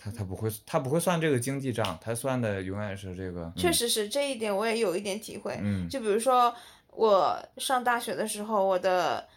[0.00, 3.52] 他他不会他不会算这个经济账，他算的永远是这个。
[3.56, 5.58] 确实是这一点，我也有一点体会。
[5.62, 6.54] 嗯就比如说
[6.92, 9.28] 我上大学的时候，我的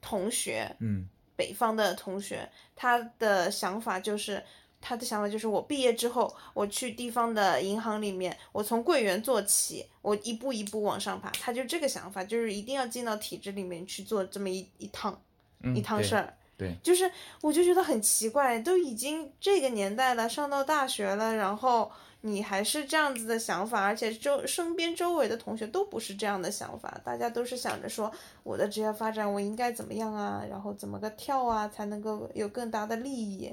[0.00, 4.42] 同学，嗯北方的同学，他的想法就是。
[4.86, 11.30] 他的想法就是，我毕业之后，我去地方的银行里面，我从柜员做起，我一步一步往上爬。
[11.30, 15.18] 他就这个想法，就是一定要进到体制里面去做这么一一趟、
[15.62, 16.34] 嗯，一趟事儿。
[16.56, 17.10] 对，就是
[17.42, 21.90] 我就觉得很奇怪，都已经这个年代了，上到大学了，然后
[22.20, 28.10] 你还是这样子的想法，而且周身边周围的同学都不是这样的想法，大家都是想着说
[28.42, 33.52] 我的职业发展我应该怎么样啊，然后怎么个跳啊才能够有更大的利益，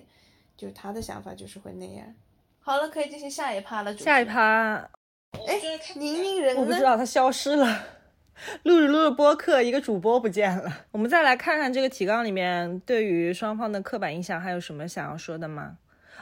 [0.55, 2.05] 就他的想法就是会那样。
[2.61, 3.97] 好了，可以进行下一趴了。
[3.97, 4.87] 下一，趴
[5.33, 6.83] 我现在看不宁宁人呢我不知？
[6.83, 7.83] 道他消失了，
[8.63, 10.85] 录着录着播客，一个主播不见了。
[10.91, 15.77] 我们再来看看这个提纲里面对于双方的刻板印象还有什么想要说的吗？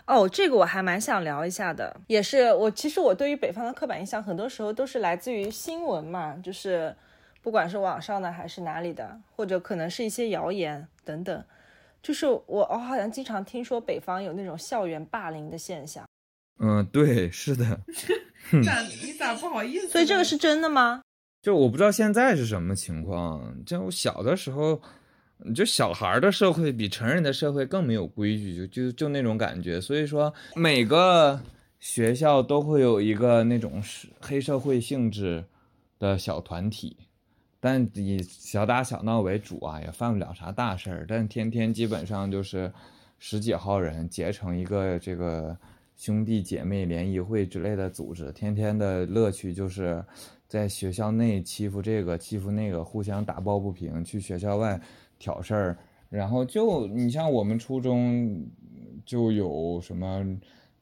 [0.06, 6.96] 哦，这个我还蛮想聊一下的，也是我其实我对于北方的刻板印象，很多时候都是来自于新闻嘛，就是
[7.42, 11.44] 不管是网上的还是哪里的，或者可能是一些谣言等等。
[12.02, 16.06] 就是我我好像经常听说北方有那种校园霸凌的现象，
[16.60, 17.66] 嗯，对，是的，
[18.64, 19.90] 咋你咋不好意思？
[19.90, 21.02] 所以这个是真的吗？
[21.42, 23.56] 就我不知道现在是什么情况。
[23.66, 24.82] 就我小的时候，
[25.56, 29.80] 就小孩的社会比成人的社会更没有规矩，就就就那种感觉。
[29.80, 31.40] 所以说，每个
[31.80, 35.46] 学校都会有一个那种是黑社会性质
[35.98, 36.98] 的小团体，
[37.62, 41.06] 但以小打小闹为主啊，也犯不了啥大事儿。
[41.08, 42.70] 但天天基本上就是
[43.18, 45.58] 十几号人结成一个这个
[45.96, 50.04] 兄弟姐妹联谊会之类的组织，天天的乐趣就是
[50.50, 54.82] 在学校内欺负这个欺负那个，互相打抱不平，去学校外
[55.20, 55.78] 挑事儿。
[56.10, 58.44] 然后就你像我们初中
[59.06, 60.26] 就有什么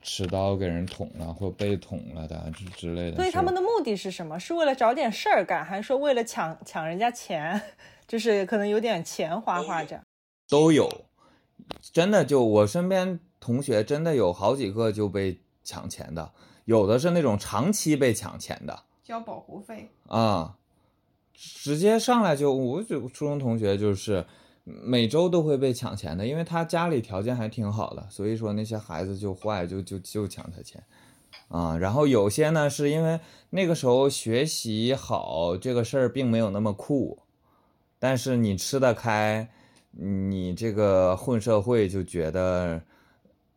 [0.01, 3.17] 持刀给人捅了或被捅了的之之类的事儿。
[3.17, 4.39] 所以他们的目的是什么？
[4.39, 7.61] 是为了找点事儿干，还是说为了抢抢人家钱？
[8.07, 10.01] 就是可能有点钱花花这样。
[10.47, 10.89] 都有，
[11.91, 16.31] 真的就我身边同学真的有好几个就被抢钱的，
[16.63, 20.57] 有的是那种长期被抢钱的交保护费，啊，
[21.33, 24.25] 直接上来就我就初中同学就是
[24.65, 30.83] 每周都会被抢钱的，因为他家里条件还挺好的，所以说那些孩子就坏就就就抢他钱。
[31.47, 33.17] 啊，然后有些呢，是因为
[33.49, 37.17] 那个时候学习好这个事儿并没有那么酷，
[37.99, 39.49] 但是你吃得开，
[39.91, 42.81] 你这个混社会就觉得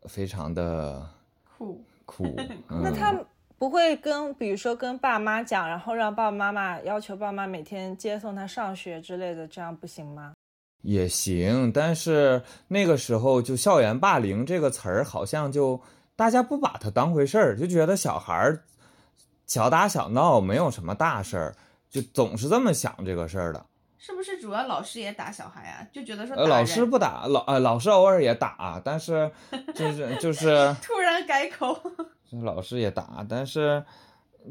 [0.04, 1.04] 非常的
[1.58, 1.82] 酷。
[2.06, 2.24] 酷。
[2.70, 3.12] 嗯那他
[3.60, 10.32] 不会跟，比如说跟爸妈讲，然后让爸爸妈妈要求爸妈每天接送他上学之类的，这样不行吗？
[10.80, 15.78] 也行，但是那个时候就校园霸凌这个词儿，好像就
[16.16, 18.64] 大家不把它当回事儿，就觉得小孩儿
[19.46, 21.54] 小打小闹没有什么大事儿，
[21.90, 23.66] 就总是这么想这个事儿的。
[24.02, 25.86] 是不是主要老师也打小孩啊？
[25.92, 29.30] 就觉得说呃，老师不打，老呃老师偶尔也打，但是
[29.76, 31.78] 就是就是突然改口，
[32.42, 33.84] 老师也打，但是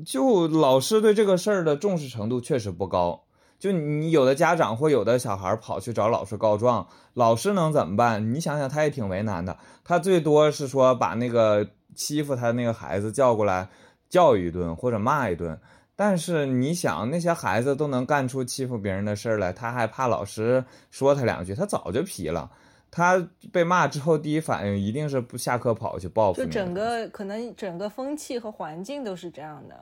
[0.05, 3.23] 就老师对这个事儿的重视程度确实不高。
[3.57, 8.31] 就你有的家长或有的小孩跑去找老师告状，老师能怎么办？
[8.31, 9.57] 你想想，他也挺为难的。
[9.83, 13.67] 他最多是说把那个欺负他那个孩子叫过来
[14.07, 15.59] 教育一顿或者骂一顿。
[16.01, 22.49] 但是你想，那些孩子都能干出欺负别人的事儿来，他还怕老师说他两句，他早就皮了。
[22.89, 23.21] 他
[23.51, 29.77] 被骂之后，第一反应一定是不下课跑去报复就整个可能整个风气和环境都是这样的。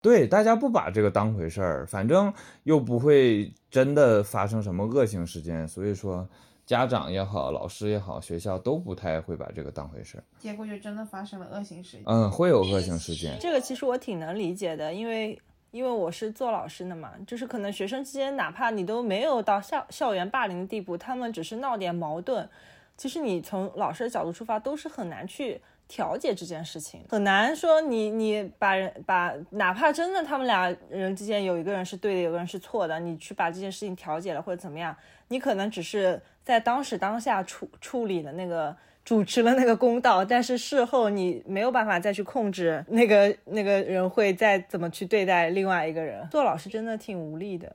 [0.00, 2.32] 对，大家不把这个当回事儿，反正
[2.62, 6.26] 又不会真的发生什么恶性事件，所以说
[6.64, 10.24] 家长也好，老师也好，学校都不太会把这个当回事儿。
[10.38, 12.04] 结果就真的发生了恶性事件。
[12.06, 13.36] 嗯，会有恶性事件。
[13.38, 15.38] 这个其实我挺能理解的，因为
[15.70, 22.48] 因为我是做老师的嘛，就是可能学生之间哪怕你都没有到校校园霸凌的地步，他们只是闹点矛盾，
[22.96, 34.96] 其实你从老师的角度出发都是很难去调解这件事情，很难说你你把人把哪怕真的他们俩人之间有一个人是对的，有个人是错的，你去把这件事情调解了或者怎么样，
[35.28, 38.76] 你可能只是在当时当下处处理的那个。
[39.04, 46.26] 主持了那个公道，但是事后你没有办法再去控制那个那个人会再怎么去对待另外一个人。
[46.30, 47.74] 做老师真的挺无力的。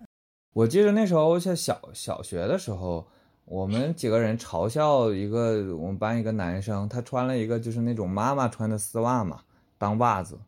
[0.54, 3.06] 我记得那时候在小小学的时候，
[3.44, 9.42] 我们几个人嘲笑一个我们班一个男生，他穿了一个就是那种妈妈穿的丝袜嘛，
[9.78, 10.40] 当袜子，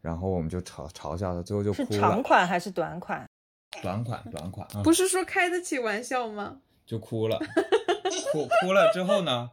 [0.00, 2.22] 然后我们就嘲嘲笑他，最后就是哭长。
[2.22, 3.26] 款还是短款？
[3.82, 6.58] 短款，短款，嗯不是说开得起玩笑吗？
[6.86, 7.38] 就哭了，
[8.32, 9.50] 哭哭了之后呢，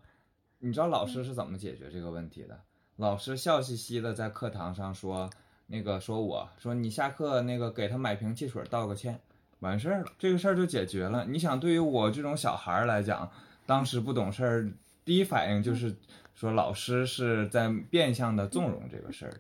[0.60, 2.60] 你知道老师是怎么解决这个问题的？
[2.98, 5.30] 老师笑嘻嘻的在课堂上说，
[5.68, 9.20] 那个说我说你下课那个给他买瓶汽水道个歉，
[9.60, 11.26] 完事儿了，这个事儿就解决了。
[11.28, 13.30] 你想，对于我这种小孩儿来讲，
[13.66, 14.70] 当时不懂事儿，
[15.04, 15.94] 第一反应就是
[16.36, 19.34] 说老师是在变相的纵容这个事儿。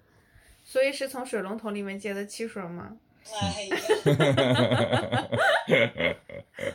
[0.63, 2.97] 所以是从水龙头里面接的汽水吗？
[3.41, 3.77] 哎呀，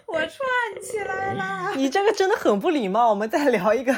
[0.07, 1.75] 我串起来了！
[1.77, 3.11] 你这个真的很不礼貌。
[3.11, 3.97] 我们再聊一个，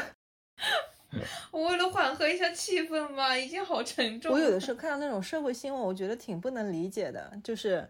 [1.52, 4.32] 我为了缓和一下气氛嘛，已经好沉重。
[4.32, 7.88] 我有的时候看到那种社会新闻，我觉得挺不能理解的，就是，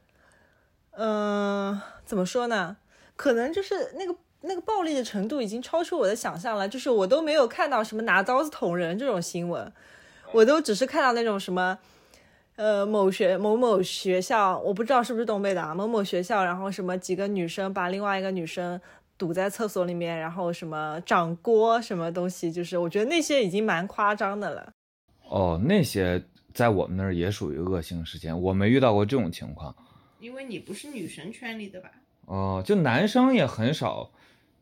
[0.91, 2.77] 嗯、怎么说呢？
[3.15, 9.73] 可能就是那个那个暴力的程度已经超出我的想象了，就是我都没有看到什么拿刀子捅人这种新闻，
[10.33, 11.79] 我都只是看到那种什么。
[12.57, 18.79] 呃，某学某某学校，我不知道是不是东北的啊，某某学校，然后什么几个女生把另外一个女生
[19.23, 24.73] 堵在厕所里面，然后什么掌锅什么东西，就是我觉得那些已经蛮夸张的了。
[25.29, 26.21] 哦，那些
[26.53, 29.73] 在我们那儿也属于恶性事件，我没遇到过这种情况。
[30.19, 31.89] 因为你不是女神圈里的吧？
[32.27, 34.11] 哦，就男生也很少，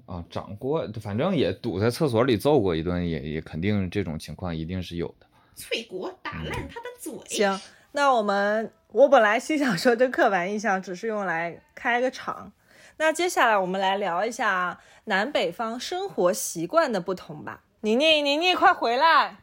[0.05, 5.27] 啊，长过，反正也堵在厕所里揍过一顿，也也肯定这种情况一定是有的。
[5.55, 7.15] 翠果打烂他的嘴。
[7.31, 7.59] 行，
[7.93, 12.53] 那我们我本来心想说这刻板印象只是用来开个场，
[13.01, 17.63] 那接下来我们来聊一下南北方生活习惯的不同吧。
[17.81, 19.39] 宁宁，宁宁，快回来！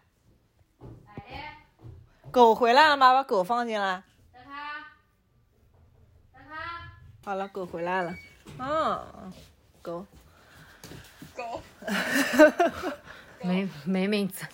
[2.29, 3.13] 狗回来了吗？
[3.13, 4.03] 把狗放进来。
[4.31, 4.85] 等他，
[6.31, 6.91] 等他。
[7.25, 8.13] 好了，狗回来了。
[8.59, 9.33] 嗯，
[9.81, 10.05] 狗。
[11.35, 11.59] 狗。
[13.41, 14.45] 没没名字。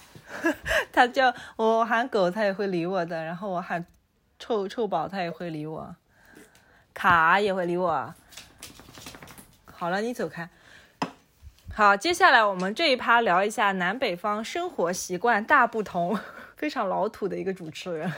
[0.93, 3.26] 它叫我喊狗，它也会理我的。
[3.26, 3.86] 然后我喊
[4.39, 5.93] 臭臭宝，它也会理我。
[6.93, 8.16] 卡也会理我。
[9.84, 10.48] 好了，你走开。
[11.76, 16.18] 好，接下来我们这一趴聊一下南北方生活习惯大不同，
[16.56, 18.10] 非常老土的一个主持人。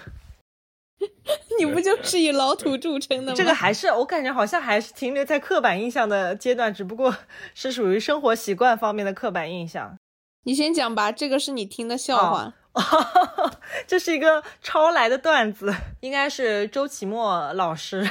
[1.58, 3.34] 你不就是以老土著称的吗？
[3.36, 7.18] 这个还是我感觉好像还是停留在刻板印象的阶段，只不过
[7.56, 9.98] 是属于生活习惯方面的刻板印象。
[10.44, 12.54] 你先讲吧，这个是你听的笑话。
[12.74, 13.52] 哦、
[13.88, 18.08] 这是一个抄来的段子，应该是周奇墨老师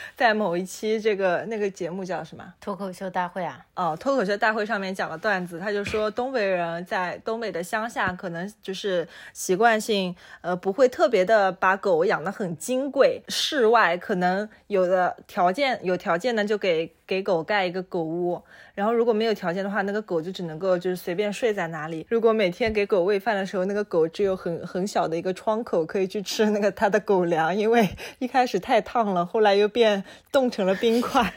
[0.16, 3.64] 在某一期这个那个节目叫什么脱口秀大会啊？
[3.74, 18.42] 哦，脱口秀大会上面讲了段子，他就说东北人在东北的乡下，可能就是习惯性呃不会特别的把狗养得很金贵，室外可能有的条件有条件呢就给给狗盖一个狗屋。
[18.78, 22.06] 然后如果没有条件的话，那个狗就只能够就是随便睡在哪里。
[22.08, 27.88] 如果每天给狗喂饭的时候，那个狗只有很很小的一个窗口可以去吃那个它的狗粮，因为
[28.20, 31.34] 一开始太烫了，后来又变冻成了冰块。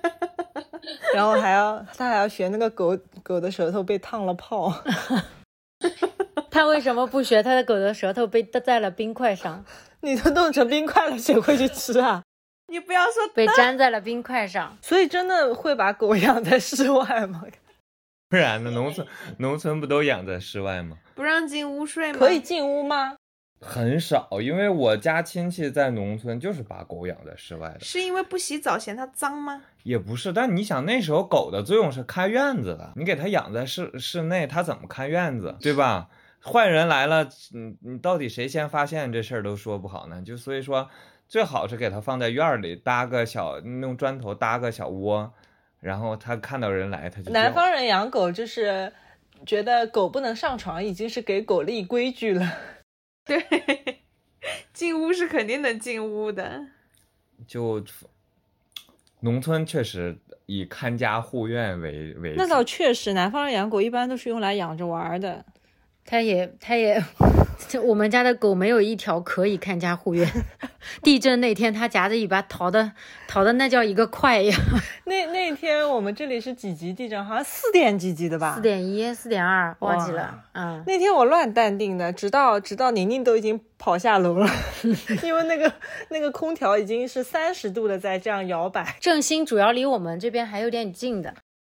[1.14, 4.70] 然后还要它还要学那个狗狗的舌头被烫了泡。
[6.50, 9.64] 他为什么不学他的狗的舌头被在了冰块上？
[10.02, 12.22] 你都冻成冰块了，谁会去吃啊？
[12.68, 17.44] 你不要说被粘在了冰块上， 所以真的会把狗养在室外吗？
[18.28, 18.70] 不然呢？
[18.70, 19.06] 农村
[19.38, 20.96] 农村不都养在室外吗？
[21.14, 22.18] 不让进屋睡吗？
[22.18, 23.16] 可以进屋吗？
[23.60, 27.80] 很少，因为我家亲戚在农村就是把狗养在室外的。
[27.80, 29.62] 是因为不洗澡嫌它脏吗？
[29.84, 36.08] 也不是，但你想那时候狗的作用是看院子的，你给它养在室室内，它怎么看院子，对吧？
[36.42, 40.20] 坏人来了，你你到底谁先发现这事儿都说不好呢。
[40.22, 40.88] 就所以说。
[41.34, 45.34] 最好是给它放在院里，搭个小用砖头搭个小窝，
[45.80, 47.32] 然后它看到人来，它就。
[47.32, 48.92] 南方人养狗就是
[49.44, 52.48] 觉得狗不能上床，已经是给狗立规矩了。
[53.26, 53.44] 对，
[54.72, 56.64] 进屋是肯定能进屋的。
[57.48, 57.84] 就
[59.18, 60.16] 农村确实
[60.46, 62.34] 以看家护院为为。
[62.36, 65.44] 那倒确实，南方人养狗一般都是用来养着玩的。
[66.06, 67.02] 他也，他也，
[67.82, 70.30] 我们家的狗没有一条可以看家护院。
[71.02, 72.92] 地震那天，它夹着尾巴逃的，
[73.26, 74.54] 逃的那叫一个快呀！
[75.06, 77.24] 那那天我们这里是几级地震？
[77.24, 78.54] 好像四点几级的吧？
[78.56, 80.44] 四点一、四点二，忘记了。
[80.52, 84.46] 嗯，那天我乱淡定的，直到直到宁宁都已经跑下楼了，
[85.22, 85.72] 因为那个
[86.10, 88.96] 那个空调已经是三十度的在这样摇摆。
[89.00, 91.34] 正兴主要离我们这边还有点近的。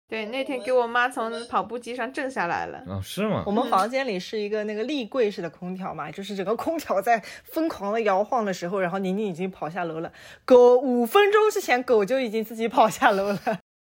[0.10, 2.82] 对，那天给我妈从跑步机上震下来了。
[2.88, 3.44] 哦，是吗？
[3.46, 10.12] 我们房间里是一个那个立柜式的空调嘛，就是整个空调在疯狂的摇晃的时候，然后宁宁已经跑下楼了。
[10.46, 13.40] 狗五分钟之前，狗就已经自己跑下楼了。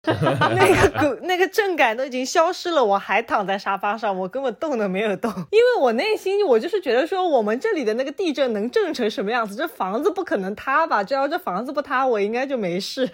[0.08, 9.56] 那个狗那个震感都已经消失了，我还躺在沙发上，我根本动都没有动， 因为我内心我就是觉得说，我们这里的那个地震能震成什么样子？
[9.56, 11.04] 这房子不可能塌吧？
[11.04, 13.10] 只要这房子不塌，我应该就没事。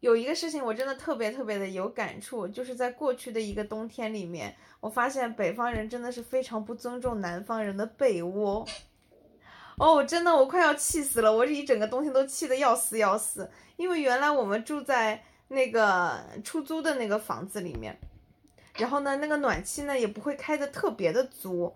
[0.00, 8.66] 有一个事情我真的特别特别的有感触，就是在过去的一个冬天里面，我发现北方人真的是非常不尊重南方人的被窝。
[9.78, 13.50] 哦，真的我快要气死了，我这一整个冬天都气得要死要死。
[13.76, 17.98] 因为原来我们住在那个出租的那个房子里面，
[18.74, 21.74] 然后呢，那个暖气呢也不会开的特别的足，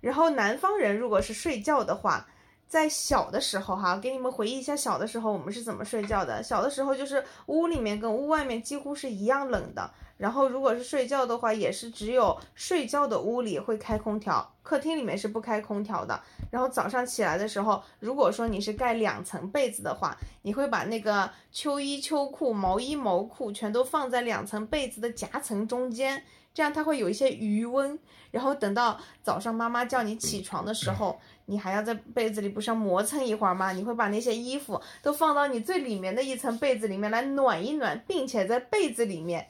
[0.00, 2.28] 然后南方人如果是睡觉的话。
[2.72, 6.42] 在小的时候，哈，给你们回忆一下小的时候我们是怎么睡觉的。
[6.42, 16.18] 小的时候就是屋里面跟屋外面几乎是一样冷的，然后如果是睡觉的话，也是只有睡觉的屋里会开空调，客厅里面是不开空调的。
[16.50, 27.98] 然后早上起来的时候，如果说你是盖两层被子的话，你会把那个秋衣秋裤、毛衣毛裤全都放在两层被子的夹层中间，这样它会有一些余温。
[28.30, 31.20] 然后等到早上妈妈叫你起床的时候。
[31.46, 33.72] 你还要在被子里不是要磨蹭一会儿吗？
[33.72, 39.48] 你会把那些衣服都放到你最里面的一层被子里面来暖一暖，并且在被子里面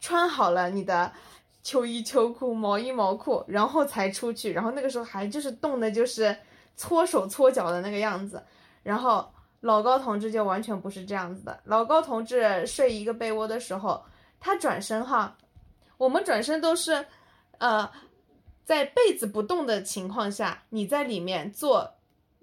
[0.00, 1.12] 穿好了你的
[1.62, 4.52] 秋衣秋裤、毛衣毛裤，然后才出去。
[4.52, 6.36] 然后那个时候还就是冻的，就是
[6.76, 8.42] 搓手搓脚的那个样子。
[8.82, 9.28] 然后
[9.60, 11.60] 老高同志就完全不是这样子的。
[11.64, 14.02] 老高同志睡一个被窝的时候，
[14.40, 15.36] 他转身哈，
[15.98, 17.06] 我们转身都是，
[17.58, 17.88] 呃，
[18.64, 21.94] 在被子不动的情况下，你在里面做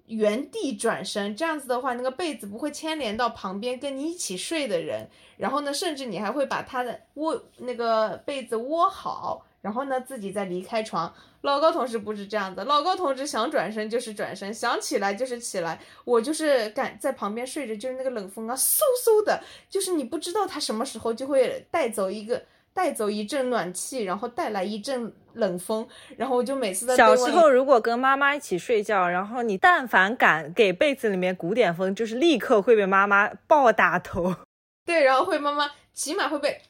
[0.06, 11.12] 原地转身，这样子的话，那个被子不会牵连到旁边跟你一起睡的人，然后呢，甚至你还会把他的窝那个被子窝好，然后呢，自己再离开床。
[11.42, 15.80] 老高同志不是这样的，老高同志想转身就是转身，想起来就是起来。
[16.04, 22.42] 我就是敢在旁边睡着，就是那个冷风啊，嗖嗖的，就是你不知道他什么时候就会带走一个，
[22.72, 34.34] 带走一阵暖气，然后带来一阵冷风，然后我就每次小时候如果跟妈妈一起睡觉，然后你但凡敢给被子里面鼓点风，就是立刻会被妈妈暴打头。
[34.86, 36.60] 对，然后会妈妈起码会被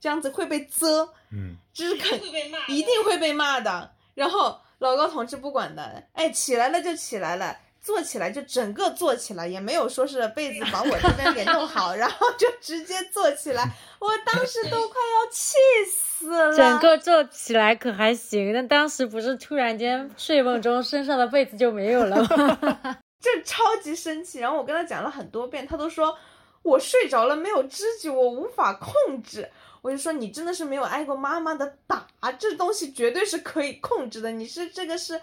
[0.00, 3.92] 这样子会被责，嗯，就是肯会被骂，一定会被骂的。
[4.14, 13.68] 然后老高同志不管的，哎，起来了就起来了，坐起来就整个坐起来，也没有说是被子 把我这边给弄好， 然后就直接坐起来。
[13.98, 15.56] 我当时都快要气
[15.90, 16.54] 死了。
[16.54, 22.98] 整个坐起来可还行，但当时不是突然间睡梦中身上的被子就没有了吗？
[23.20, 24.38] 就超级生气。
[24.38, 26.16] 然后我跟他讲了很多遍，他都说
[26.62, 29.50] 我睡着了没有知觉，我无法控制。
[29.82, 32.06] 我就说你真的是没有挨过妈妈的打，
[32.38, 34.30] 这东西绝对是可以控制的。
[34.30, 35.18] 你是这个是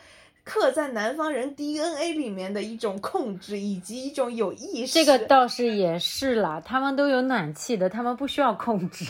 [0.48, 4.94] 刻在南方人 DNA 里面的一种控制，以及一种有意识。
[4.94, 9.06] 这个倒是也是啦，他们都有暖气的，他们不需要控制。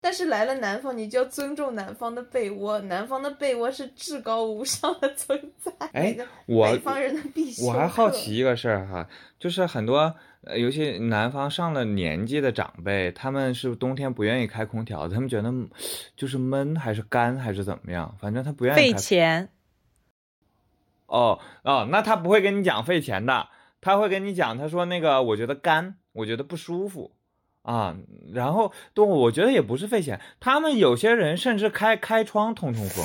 [0.00, 5.72] 但是来了南方，你就要尊重南方的被窝，南方的被窝是至高无上的存在。
[5.92, 6.16] 哎，
[6.46, 9.08] 我北方人的必修我还好奇一个事儿哈，
[9.40, 10.14] 就是很多，
[10.44, 15.52] 呃尤其南方上了年纪的长辈，他们是冬天不愿意开空调，他们觉得
[16.14, 18.92] 就是闷还是干还是怎么样，反正他不愿意费。
[18.92, 19.48] 钱，
[21.06, 23.48] 哦哦，那他不会跟你讲费钱的，
[23.80, 27.12] 他会跟你讲，他说那个我觉得干，我觉得不舒服
[27.62, 27.96] 啊，
[28.32, 33.04] 然后对，我觉得也不是费钱，他们有些人甚至开开窗通通风。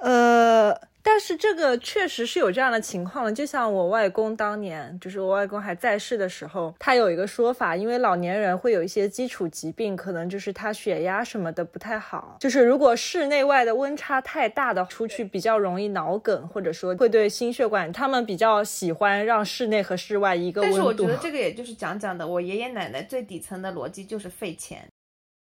[0.00, 20.76] 呃，但是这个确实是有这样的情况了，就像我外公当年，就是我外公还在世的时候，他有一个说法，因为老年人会有一些基础疾病，可能就是他血压什么的不太好，就是如果室内外的温差太大的，出去比较容易脑梗，或者说会对心血管，他们比较喜欢让室内和室外一个温度。
[20.76, 24.86] 但是我觉得这个也就是讲讲的，我爷爷奶奶最底层的逻辑就是费钱，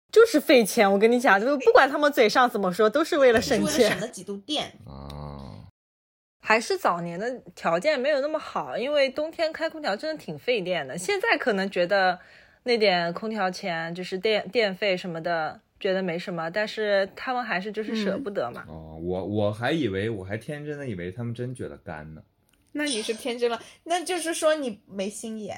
[0.10, 3.98] 就是费钱，我跟你讲，就是不管他们嘴上怎么说，都是为了省钱为了省。
[4.00, 4.72] 那几度电。
[6.50, 10.98] 哦，还是早年的条件没有那么好，因为冬天开空调真的挺费电的。
[10.98, 12.20] 现在可能觉得
[12.64, 18.66] 那点空调钱就是电电费什么的，觉得没什么，但是他们还是就是舍不得嘛。
[18.68, 22.24] 哦，我我还以为我还天真的以为他们真觉得干呢。
[22.72, 25.56] 那你是天真了，那就是说你没心眼，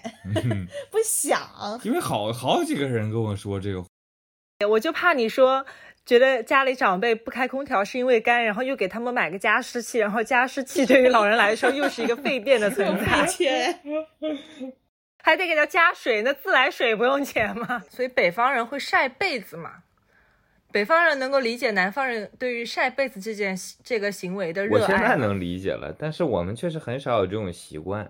[0.91, 1.39] 不想。
[1.83, 5.65] 因为好好几个人跟我说这个，我就怕你说。
[6.05, 13.79] 觉得家里长辈不开空调是因为干，然后又给他们买个加湿器，然后加湿器对于老人来说又是一个费电的存在， 钱，
[15.23, 17.83] 还得给他加水，那自来水不用钱吗？
[17.89, 19.83] 所以北方人会晒被子嘛。
[20.71, 24.81] 北方人能够理解南方人对于晒被子这件这个行为的我热爱。
[24.81, 28.09] 我现在能理解了，但是我们确实很少有这种习惯。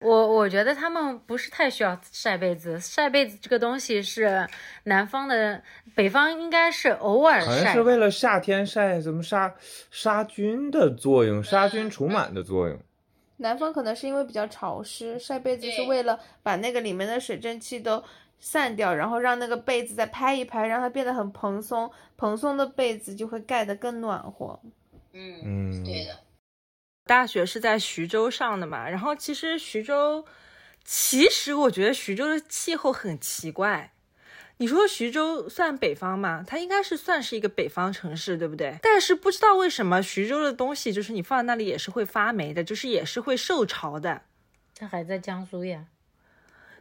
[0.00, 4.48] 我我觉得他们不是太需要晒被子，晒被子这个东西是
[4.84, 5.62] 南方的，
[5.94, 7.82] 北方应该是偶尔晒好像是。
[7.82, 9.54] 为了夏天晒什么杀
[9.90, 12.78] 杀菌的作用，杀菌除螨的作用。
[13.36, 18.02] 南方可能是因为比较潮湿，晒被子是为了把那个里面的水蒸气都
[18.38, 24.58] 散掉，然后让那个被子再拍一拍，让它变得很蓬松，蓬松的被子就会盖得更暖和。
[25.12, 26.18] 嗯，嗯，对的。
[27.10, 30.24] 大学是在徐州上的嘛，然后其实徐州，
[30.84, 33.90] 其实我觉得徐州的气候很奇怪。
[34.58, 36.44] 你说徐州算北方吗？
[36.46, 38.78] 它应该是算是一个北方城市，对不对？
[38.80, 44.22] 但是不知道为什么徐州的东西，就是你放在那里也是会发霉的，就是也是会受潮的。
[44.76, 45.86] 它还在江苏呀。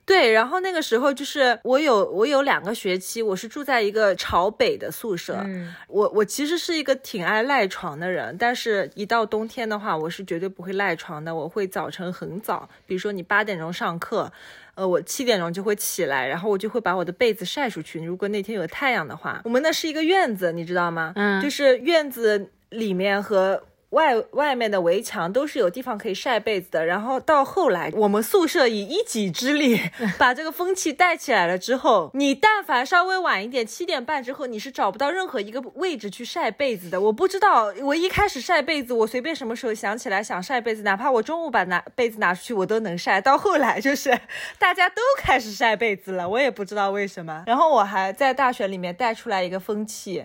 [0.10, 5.39] 对，然后那个时候就是我有我有两个学期，我是住在一个朝北的宿舍。
[5.45, 11.34] 嗯，我我其实是一个挺爱赖床的人，但是一到冬天的话，我是绝对不会赖床的。
[11.36, 14.32] 我会早晨很早，比如说你八点钟上课，
[14.74, 18.03] 呃，我七点钟就会起来，然后我就会把我的被子晒出去。
[18.03, 21.14] 如果那天有太阳的话，我们那是一个院子，你知道吗？
[21.16, 26.85] 嗯就是院子里面和外外面的围墙都是有地方可以晒被子的。
[26.85, 29.79] 然后到后来，我们宿舍以一己之力
[30.17, 37.01] 把这个风气带起来了之后，你但凡稍微晚一点，七点半之后，你是找不到任何一个位置去晒被子的。
[37.01, 43.19] 我不知道，我一开始晒被子，我随便什么时候想起来想晒被子，哪怕我中午把拿被子拿出去，我都能晒。
[43.19, 44.17] 到后来就是
[44.57, 47.43] 大家都开始晒被子了，我也不知道为什么。
[47.47, 50.23] 然后我还在大学里面带出来一个风气。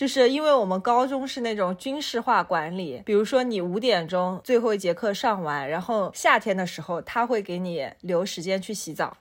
[0.00, 9.18] 就是因为我们高中是那种军事化管理，比如说你五点钟最后一节课上完，然后夏天的时候他会给你留时间去洗澡，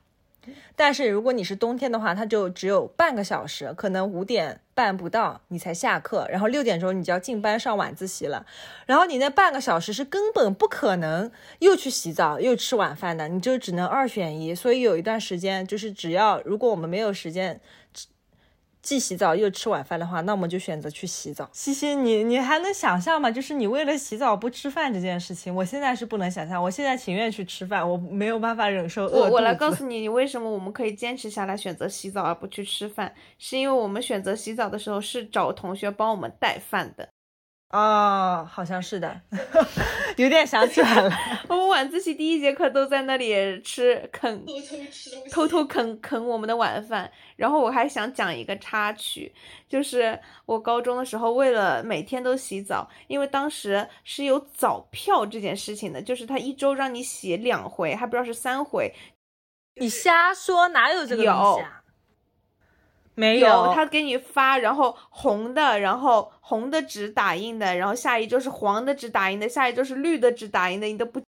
[0.78, 8.46] 但是如果你是冬天的话，他就只有半个小时，可能五点半不到你才下课，然后六点钟你就要进班上晚自习了，
[8.86, 17.60] 然后你那半个小时是根本不可能又去洗澡又吃晚饭的，你就只能二选一，所以有一段时间就是只要如果我们没有时间。
[18.90, 21.48] 既洗澡又吃晚饭的话，那我们就选择去洗澡。
[21.54, 23.30] 西西，你你还能想象吗？
[23.30, 26.60] 就是你为了洗澡不吃饭这件事情，我现在是不能想象。
[26.60, 37.08] 我现在情愿去吃饭，我没有办法忍受饿我我来告诉你，你为什么我们可以坚持下来选择洗澡而不去吃饭，是因为我们选择洗澡的时候是找同学帮我们带饭的。
[37.70, 39.22] 哦，好像是的，
[40.18, 41.12] 有点想起来了。
[41.48, 44.62] 我们晚自习第一节课都在那里吃啃，偷偷
[44.92, 47.12] 吃东西，偷偷啃啃我们的晚饭。
[47.36, 49.32] 然后我还想讲一个插曲，
[49.68, 58.92] 就是我高中的时候，为了每天都洗澡，因为当时是有早票这件事情的，就是他一周让你洗两回，还不知道是三回。
[59.76, 61.79] 你瞎说，哪有这个东西啊？
[63.20, 71.22] 没有，他给你发，然后红的，然后红的纸打印的，然后下一周是黄的纸打印的，下一周是绿的纸打印的，你都不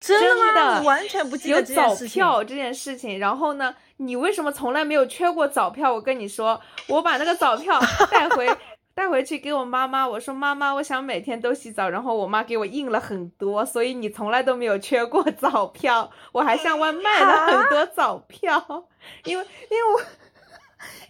[0.00, 0.82] 真的吗？
[0.82, 3.18] 完全不记得有早票这件事情。
[3.18, 5.94] 然后呢，你为什么从来没有缺过早票？
[5.94, 8.46] 我跟你说，我把那个早票带回
[8.94, 11.88] 带回去给我妈妈，我说妈妈，我想每天都洗澡。
[11.88, 16.10] 然后我妈给我印了很多，所以你从来都没有缺过早票。
[16.32, 18.86] 我还向外卖了很多早票，
[19.24, 20.02] 因为因为我。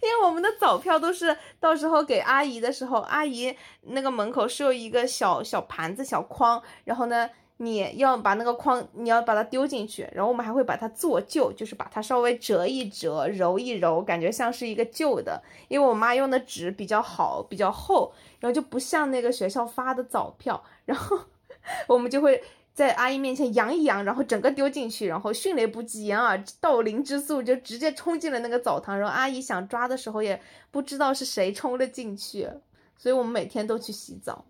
[0.01, 15.41] 因为我们的早票都是到时候给阿姨的时候，阿姨那个门口是有一个小小盘子、小筐，然后呢，你要把那个筐，你要把它丢进去，然后我们还会把它做旧，就是把它稍微折一折、揉一揉，感觉像是一个旧的。
[15.67, 21.19] 因为我妈用的纸比较好，比较厚，然后就不像那个学校发的早票，然后
[21.87, 22.43] 我们就会。
[22.75, 28.99] 在阿姨面前扬一扬，然后整个丢进去，然后迅雷不及掩耳盗铃之速就直接冲进了那个澡堂。
[28.99, 32.49] 然后阿姨想抓的时候也不知道是谁冲了进去，
[32.97, 34.43] 所以我们每天都去洗澡。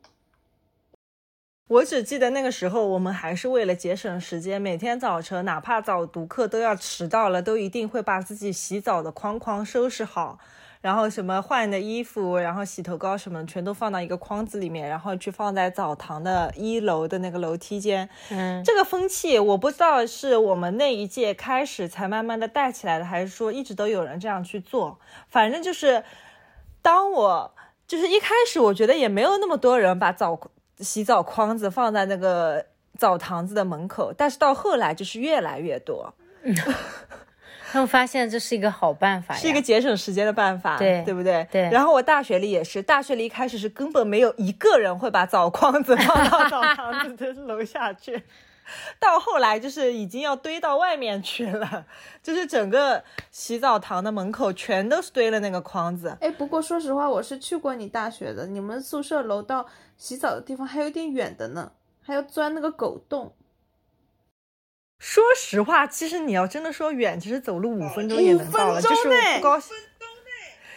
[1.68, 10.40] 我只记得那个时候，我们还是为了节省时间，每天早晨哪怕早读课都要迟到了，都一定会把自己洗澡的框框收拾好。
[10.86, 18.08] 然后什么换的衣服，然后洗头膏什么，全都放到一个筐子里面，然后去放在澡堂的一楼的那个楼梯间。
[18.30, 25.00] 嗯，这个风气我不知道是我们那一届开始才慢慢的带起来的，还是说一直都有人这样去做。
[25.28, 26.04] 反正就是，
[26.84, 27.56] 当我
[27.88, 30.40] 就是一开始我觉得也没有那么多人把澡
[30.78, 32.64] 洗澡筐子放在那个
[32.96, 36.14] 澡堂子的门口，但是到后来就是越来越多。
[37.76, 41.46] 他们发现这是一个好办法，是一个节省时间的办法，对对不对？
[41.52, 41.70] 对。
[41.70, 48.24] 然后我大学里也是，大学里一开始是根本没有一个人会把澡筐子放到澡堂子的楼下去，
[48.98, 51.86] 到后来就是已经要堆到外面去了，
[52.24, 56.16] 就是整个洗澡堂的门口全都是堆了那个筐子。
[56.22, 59.66] 哎，不过说实话，我是去过你大学的，你们宿舍楼到
[59.98, 63.34] 洗澡的地方还有点远的呢，还要钻那个狗洞。
[65.00, 68.82] 说实话，其实你要真的说远，其实走路五分钟也能到了。
[68.82, 69.76] 就是不高兴，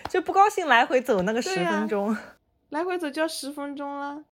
[0.08, 2.16] 就不高兴来回走那个十分钟，
[2.70, 4.24] 来回走就要十分钟了。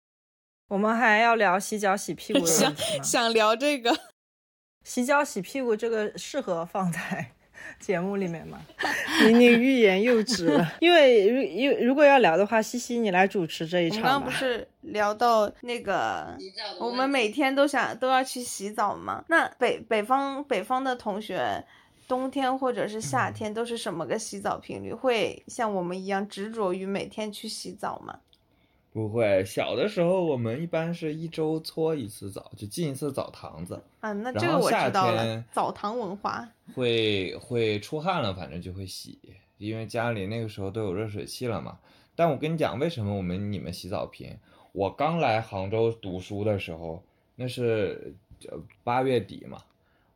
[0.67, 3.03] 我们还要聊洗脚洗屁股的问题吗？
[3.05, 3.95] 想聊这个，
[4.83, 7.34] 洗脚洗屁股这个适合放在。
[7.79, 8.59] 节目里面嘛，
[9.25, 14.09] 你你欲言又止了， 因为如因为如果要聊的话，西西你来主持这一场吧。
[14.09, 16.35] 刚刚不是聊到那个，
[16.79, 19.23] 我们每天都想都要去洗澡吗？
[19.27, 21.63] 那北北方北方的同学，
[22.07, 24.93] 冬天或者是夏天都是什么个洗澡频率？
[24.93, 28.19] 会像我们一样执着于每天去洗澡吗？
[28.95, 33.83] 不会，小的时候我们一般是一周搓一次澡，就进一次澡堂子。
[33.99, 35.43] 啊，那这个我知道了。
[35.51, 39.19] 澡堂文化会会出汗了，反正就会洗，
[39.57, 41.77] 因为家里那个时候都有热水器了嘛。
[42.15, 44.33] 但我跟你讲，为什么我们你们洗澡频？
[44.71, 47.03] 我刚来杭州读书的时候，
[47.35, 48.15] 那是
[48.85, 49.57] 八月底嘛，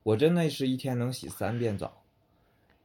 [0.03, 2.01] 我真的是一天能洗三遍澡，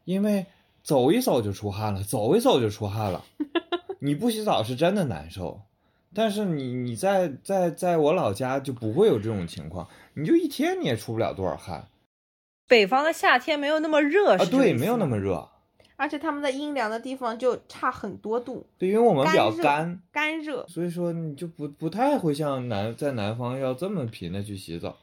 [0.05, 0.45] 因为
[0.83, 3.25] 走一走就出汗了，走一走就出汗了，
[4.03, 5.61] 你不洗澡是真的难受。
[6.15, 11.89] 但是你你在在在我老家就不会有这种情况，你就一天你也出不了多少汗
[12.67, 15.49] 北方的夏天没有那么热，啊，对，没有那么热，
[15.97, 20.67] 而且他们在阴凉的地方就差很多度，对，因为我们比较干热干，热。
[20.69, 24.97] 所以说你就不不太会像南在南方要这么频的去洗澡。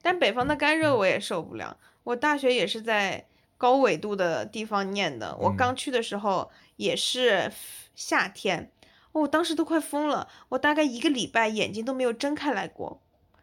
[0.00, 1.76] 但北方的干热我也受不了。
[2.04, 3.24] 我大学也是在
[3.56, 7.52] 高纬度的地方念的，我嗯刚去的时候也是
[7.94, 8.70] 夏天，
[9.12, 13.00] 哦我当时都快疯了，我大概一个礼拜眼睛都没有睁开来过，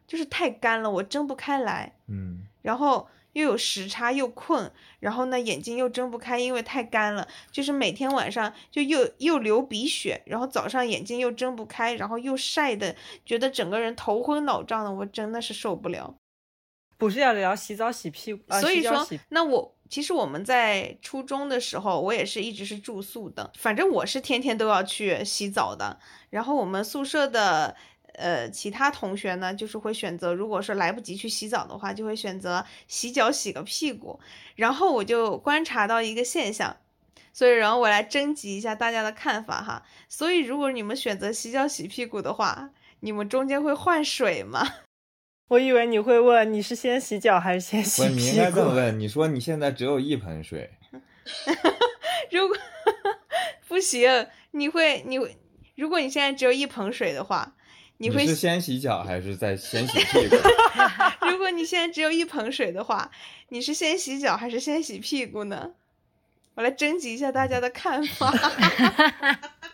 [0.07, 16.15] 就是太干了，我睁不开来，嗯，然后又有时差又困，然后呢眼睛又睁不开，因为太干了，就是每天晚上就又又流鼻血，然后早上眼睛又睁不开，然后又晒的，觉得整个人头昏脑胀的，我真的是受不了。
[16.99, 25.97] 不是要聊洗澡洗屁股，啊、所以说那我其实我们在初中的时候，我也是一直是住宿的，反正我是天天都要去洗澡的。
[26.29, 27.75] 然后我们宿舍的
[28.13, 34.19] 呃其他同学呢，就是会选择，如果说来不及去洗澡的话，就会选择洗脚洗个屁股。
[34.55, 36.77] 然后我就观察到一个现象。
[37.31, 39.83] 所以，然后我来征集一下大家的看法哈。
[40.09, 44.67] 所以，如果你们选择洗脚洗屁股的话，你们中间会换水吗？
[45.49, 48.37] 我以为你会问你是先洗脚还是先洗不，你应屁股？
[48.37, 50.69] 该这么问，你说你现在只有一盆水，
[52.31, 52.55] 如果
[53.67, 55.35] 不行，你会你会，
[55.75, 57.55] 如果你现在只有一盆水的话，
[57.97, 60.35] 你会是先洗脚还是再先洗屁股？
[61.27, 63.09] 如果你现在只有一盆水的话，
[63.49, 65.71] 你是先洗脚还是先洗屁股呢？
[66.53, 68.31] 我来征集一下大家的看法。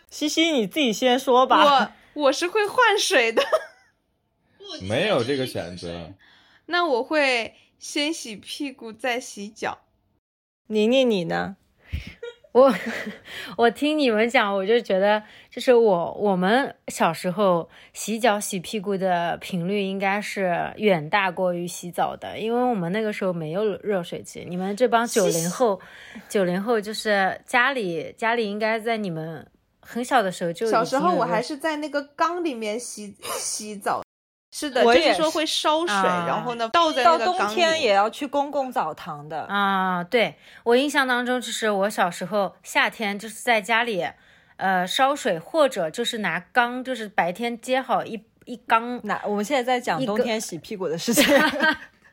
[0.09, 1.91] 西西你自己先说吧。
[2.13, 3.47] 我我是会换水的，不
[4.81, 6.13] 没有这个选择。
[6.67, 9.79] 那我会先洗屁股再洗脚。
[10.67, 11.57] 宁宁你呢？
[12.53, 12.73] 我
[13.57, 24.45] 我听你们讲，我就觉得，就是我我们小时候洗脚洗屁股的频率应该是远大过于洗澡的，因为我们那个时候没有热水器。
[24.47, 25.81] 你们这帮九零后，
[26.29, 29.45] 九零后就是家里家里应该在你们
[29.81, 34.04] 很小的时候就小时候我还是在那个缸里面洗洗澡。
[34.57, 37.37] 是的，我是说会烧水，啊然后呢倒在到冬。
[37.49, 39.41] 天也要去公共澡堂的。
[39.49, 44.07] 啊，对我印象当中，就是我小时候夏天就是在家里，
[44.55, 51.25] 呃，烧水或者就是拿缸，就是白天接好一一缸，那我们现在在讲冬天洗屁股的事情。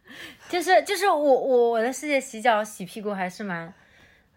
[0.51, 3.73] 就是就是我我我的世界洗脚洗屁股还是蛮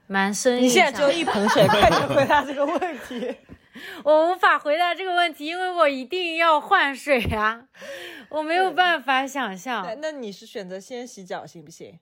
[0.06, 0.70] 蛮深你。
[0.70, 3.36] 现在只有一盆水，快点回答这个问题。
[4.04, 7.66] 我无法回答这个问题，因为我一定要换水啊，
[8.30, 12.00] 我没有办法想那象，那你是选择先洗脚行不行？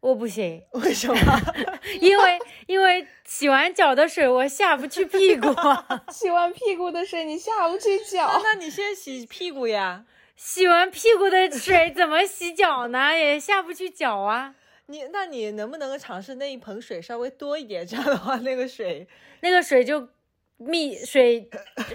[0.00, 1.40] 我不行，为什么？
[2.00, 5.48] 因为因为洗完脚的水我下不去屁股。
[6.12, 8.40] 洗完屁股的水你下不去脚。
[8.44, 10.04] 那你先洗屁股呀。
[10.36, 13.16] 洗完屁股的水怎么洗脚呢？
[13.18, 14.54] 也下不去脚啊。
[14.88, 17.84] 你那你能不能尝试那一盆水稍微多一点？
[17.84, 19.08] 这样的话，那个水
[19.40, 20.06] 那个水就
[20.56, 21.50] 密水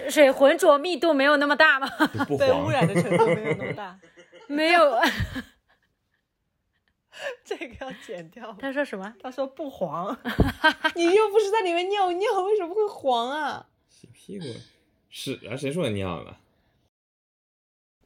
[0.08, 1.88] 水浑浊密度没有那么大吗？
[2.28, 2.70] 不被污。
[2.70, 3.98] 染的程度没有那么大。
[4.48, 4.98] 没有。
[7.44, 8.56] 这个要剪掉。
[8.60, 9.14] 他说什么？
[9.22, 10.16] 他说不黄，
[10.94, 13.66] 你又不是在里面尿尿，为什么会黄啊？
[13.88, 14.46] 洗屁股
[15.10, 15.56] 屎啊？
[15.56, 16.38] 谁说尿了？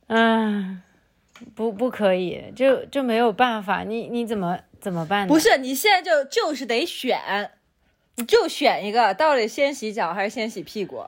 [0.09, 0.83] 嗯，
[1.55, 3.85] 不不可以，就就没有办法。
[3.85, 5.33] 你你怎么怎么办呢？
[5.33, 7.53] 不是，你现在就就是得选，
[8.17, 11.05] 你就选一个，到底先洗脚还是先洗屁股？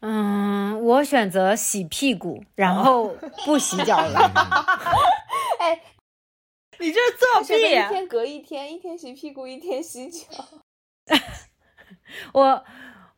[0.00, 3.14] 嗯，我选择洗屁股，然后
[3.44, 4.30] 不洗脚了。
[5.58, 5.80] 哎
[6.78, 7.88] 你这是作选择一！
[7.88, 10.26] 天隔一天，一天洗屁股，一天洗脚。
[12.32, 12.64] 我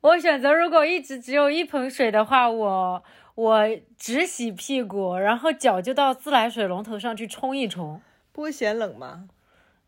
[0.01, 3.03] 我选择，如果一直只有一盆水的话，我
[3.35, 8.01] 我只洗屁股，然后脚就到自来水龙头上去冲一冲。
[8.31, 9.29] 不会嫌冷吗？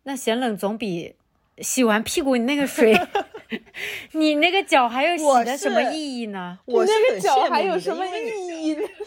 [0.03, 1.15] 那嫌冷总比
[1.61, 2.99] 洗完屁股你那个水，
[4.13, 6.59] 你那个脚还有洗我的什么意义呢？
[6.67, 8.83] 我那个脚还有什么意义呢？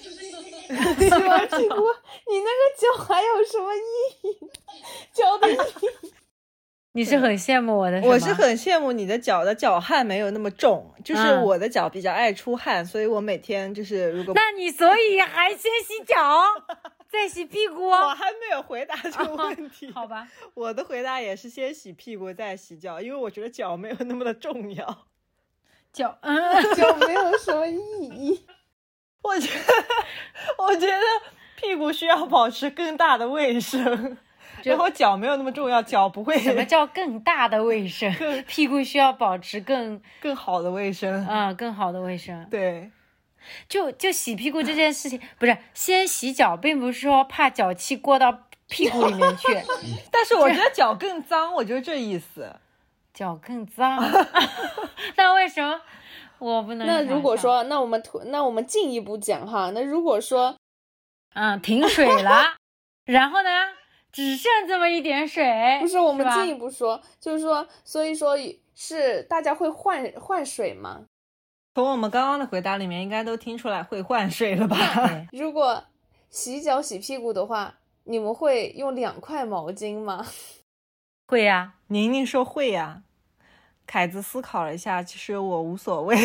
[0.69, 1.75] 洗完屁股，
[2.29, 4.37] 你那个脚还有什么意义？
[5.13, 5.57] 脚的意义。
[6.95, 16.15] 你是很羡慕我的，我是很羡慕你的脚的脚汗没有那么重，就是嗯我的脚比较爱出汗，所以我每天就是如果那你所以还先洗脚，
[17.13, 17.85] 再洗屁股？
[17.87, 25.05] 我还没有回答这个问题， 好吧，我的回答也是先洗屁股再洗脚，因为我觉得脚没有那么的重要。
[25.93, 26.35] 脚，嗯，
[26.73, 28.43] 脚没有什么意义。
[29.21, 29.63] 我觉得，
[30.57, 30.99] 我觉得
[31.55, 34.17] 屁股需要保持更大的卫生，
[34.63, 38.11] 然后脚没有那么重要，脚不会什么叫更大的卫生？
[38.47, 41.25] 屁股需要保持更更好的卫生。
[41.25, 42.45] 啊、更好的卫生。
[42.49, 42.91] 对，
[43.67, 49.47] 就就洗屁股这件事情，不是先洗脚，并不是说怕脚气过到屁股里面去，
[50.11, 52.55] 但是我觉得脚更脏，我就是这意思。
[53.13, 54.03] 脚更脏。
[55.15, 55.79] 那为什么
[56.39, 56.87] 我不能？
[56.87, 60.55] 那如果，说，那我们图，那我们进一步讲哈，那如果说
[61.35, 62.55] 嗯，停水了，
[63.05, 63.49] 然后呢，
[64.11, 68.35] 只剩这么一点水，不是，我们进一步说，就是说，所以说
[68.73, 71.05] 是大家会换换水吗？
[71.75, 74.77] 从我们刚刚的回答里面，应该都听出来会换水了吧？
[75.33, 75.83] 如果
[76.29, 77.73] 洗脚洗屁股的话，
[78.03, 80.25] 你们会用两块毛巾吗？
[81.25, 83.01] 会呀、宁宁说会呀、
[83.87, 86.15] 凯子思考了一下，其实我无所谓。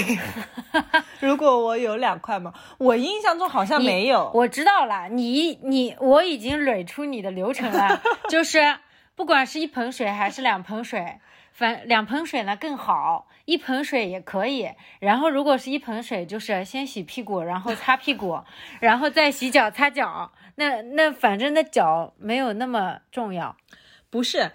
[1.21, 4.31] 如果我有两块毛，我印象中好像没有。
[4.35, 8.77] 我知道了，你你我已经捋出你的流程了，就是
[9.15, 11.19] 不管是一盆水还是两盆水，
[11.59, 14.71] 反两盆水呢更好，一盆水也可以。
[15.01, 18.41] 然后如果是一盆水，就是先洗屁股，然后擦屁股，
[18.79, 20.31] 然后再洗脚擦脚。
[20.55, 23.57] 那那反正那脚没有那么重要。
[24.09, 24.53] 不是，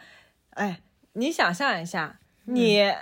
[0.52, 0.80] 哎，
[1.12, 2.94] 你想象一下，嗯你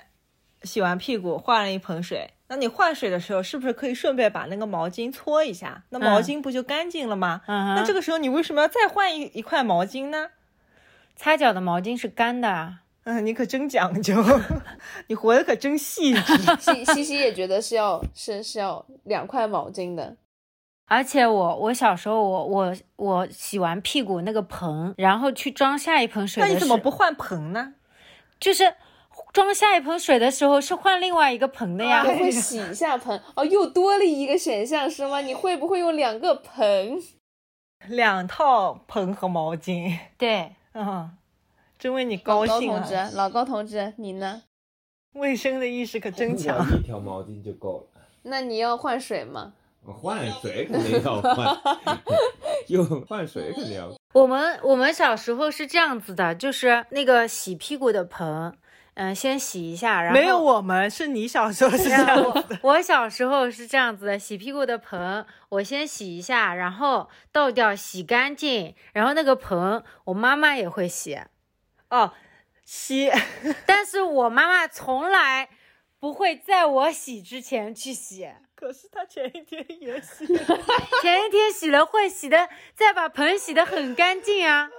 [0.63, 5.83] 洗完屁股换了一盆水，那你换水的时候是不是可以顺便把那个毛巾搓一下？
[5.89, 7.43] 那毛嗯巾不就干净了吗？
[7.47, 10.31] 那这个时候你为什么要再换一一块毛巾呢？
[11.15, 12.79] 擦脚的毛巾是干的啊。
[13.03, 14.15] 嗯，你可真讲究，
[15.07, 16.37] 你活得可真细致。
[16.59, 20.15] 西西西也觉得是要是是要两块毛巾的。
[20.87, 27.75] 而且我我小时候我我我洗完屁股那个盆，然后去装下一盆水那你怎么不换盆呢？
[28.39, 28.75] 就是
[29.31, 32.03] 装下一盆水的时候是换另外一个盆的呀。
[32.03, 35.21] 还会 洗一下盆哦，又多了一个选项是吗？
[35.21, 37.01] 你会不会用两个盆？
[37.87, 41.09] 两套盆和毛巾，对，嗯，
[41.81, 42.79] 真为你高高兴啊！
[42.79, 44.43] 同志，老高同志，你呢？
[45.13, 46.63] 卫生的意识可真强。
[46.77, 48.01] 一条毛巾就够了。
[48.21, 49.53] 那你要换水吗？
[49.83, 51.57] 换水肯定要换，
[52.69, 53.91] 又换水肯定要。
[54.13, 58.53] 我们我们小时候是这样子的，就是那个洗屁股的盆，
[58.93, 62.59] 嗯、先洗一下，然后没有我们，是你小时候是这样子的。
[62.61, 71.17] 我 我小时候是这样子的，洗屁股的盆，我先洗一下，然后倒掉，洗干净，然后那个盆我妈妈也会洗，
[71.91, 72.11] 哦，
[72.63, 73.11] 洗，
[73.67, 75.49] 但是我妈妈从来
[75.99, 80.25] 不会在我洗之前去洗，可是她前一天也洗。
[81.01, 84.69] 前一天洗了会洗的，再把盆洗的很干净啊。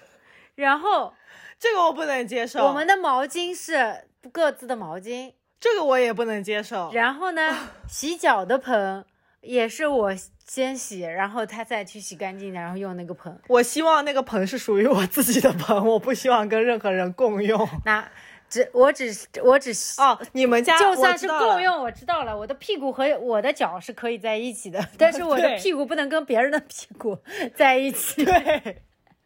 [0.56, 1.14] 然后
[1.58, 2.66] 这个我不能接受。
[2.66, 6.90] 我们的毛巾是各自的毛巾，这个我也不能接受。
[6.92, 9.04] 然后呢，洗脚的盆
[9.44, 10.12] 也是我
[10.46, 13.38] 先洗，然后他再去洗干净，然后用那个盆。
[13.48, 17.68] 我希望那个盆是属于我自己的盆，我不希望跟任何人共用。
[17.84, 18.06] 那
[18.48, 19.12] 只我只
[19.42, 27.18] 我只哦，你们家就算是共用，我知道了，我的屁股和我的脚是可以在一起的， 但是我的屁股不能跟别人的屁股
[27.56, 28.24] 在一起。
[28.24, 28.82] 对，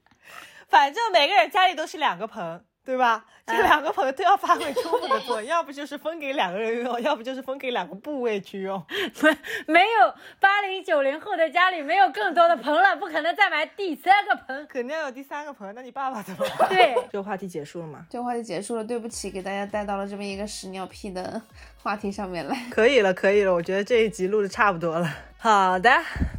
[0.69, 3.23] 反正每个人家里都是两个盆，对吧？
[3.47, 8.83] 这两个盆都要发挥充分的作用，要不就是分给两个人用，要不就是分给两个部位去用。
[9.69, 14.67] 没有八零九零后的家里没有更多的盆了，不可能再买第三个盆。
[14.69, 16.67] 肯定要有第三个盆，那你爸爸怎么办？
[16.73, 18.07] 对，这个话题结束了吗？
[18.09, 21.43] 这个话题结束了，对不起，给大家带到了这么一个屎尿屁的
[21.83, 22.57] 话题上面来。
[22.71, 25.07] 可以了，可以了，我觉得这一集录的差不多了。
[25.41, 25.91] 好的，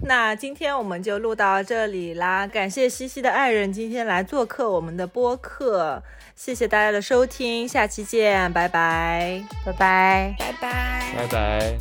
[0.04, 2.46] 那今天我们就录到这里啦。
[2.48, 6.04] 感谢西西的爱人今天来做客我们的播客，
[6.40, 9.44] 谢谢大家的收听，下期见，拜拜。
[9.66, 10.36] 拜拜。
[10.40, 11.14] 拜拜。
[11.18, 11.78] 拜拜。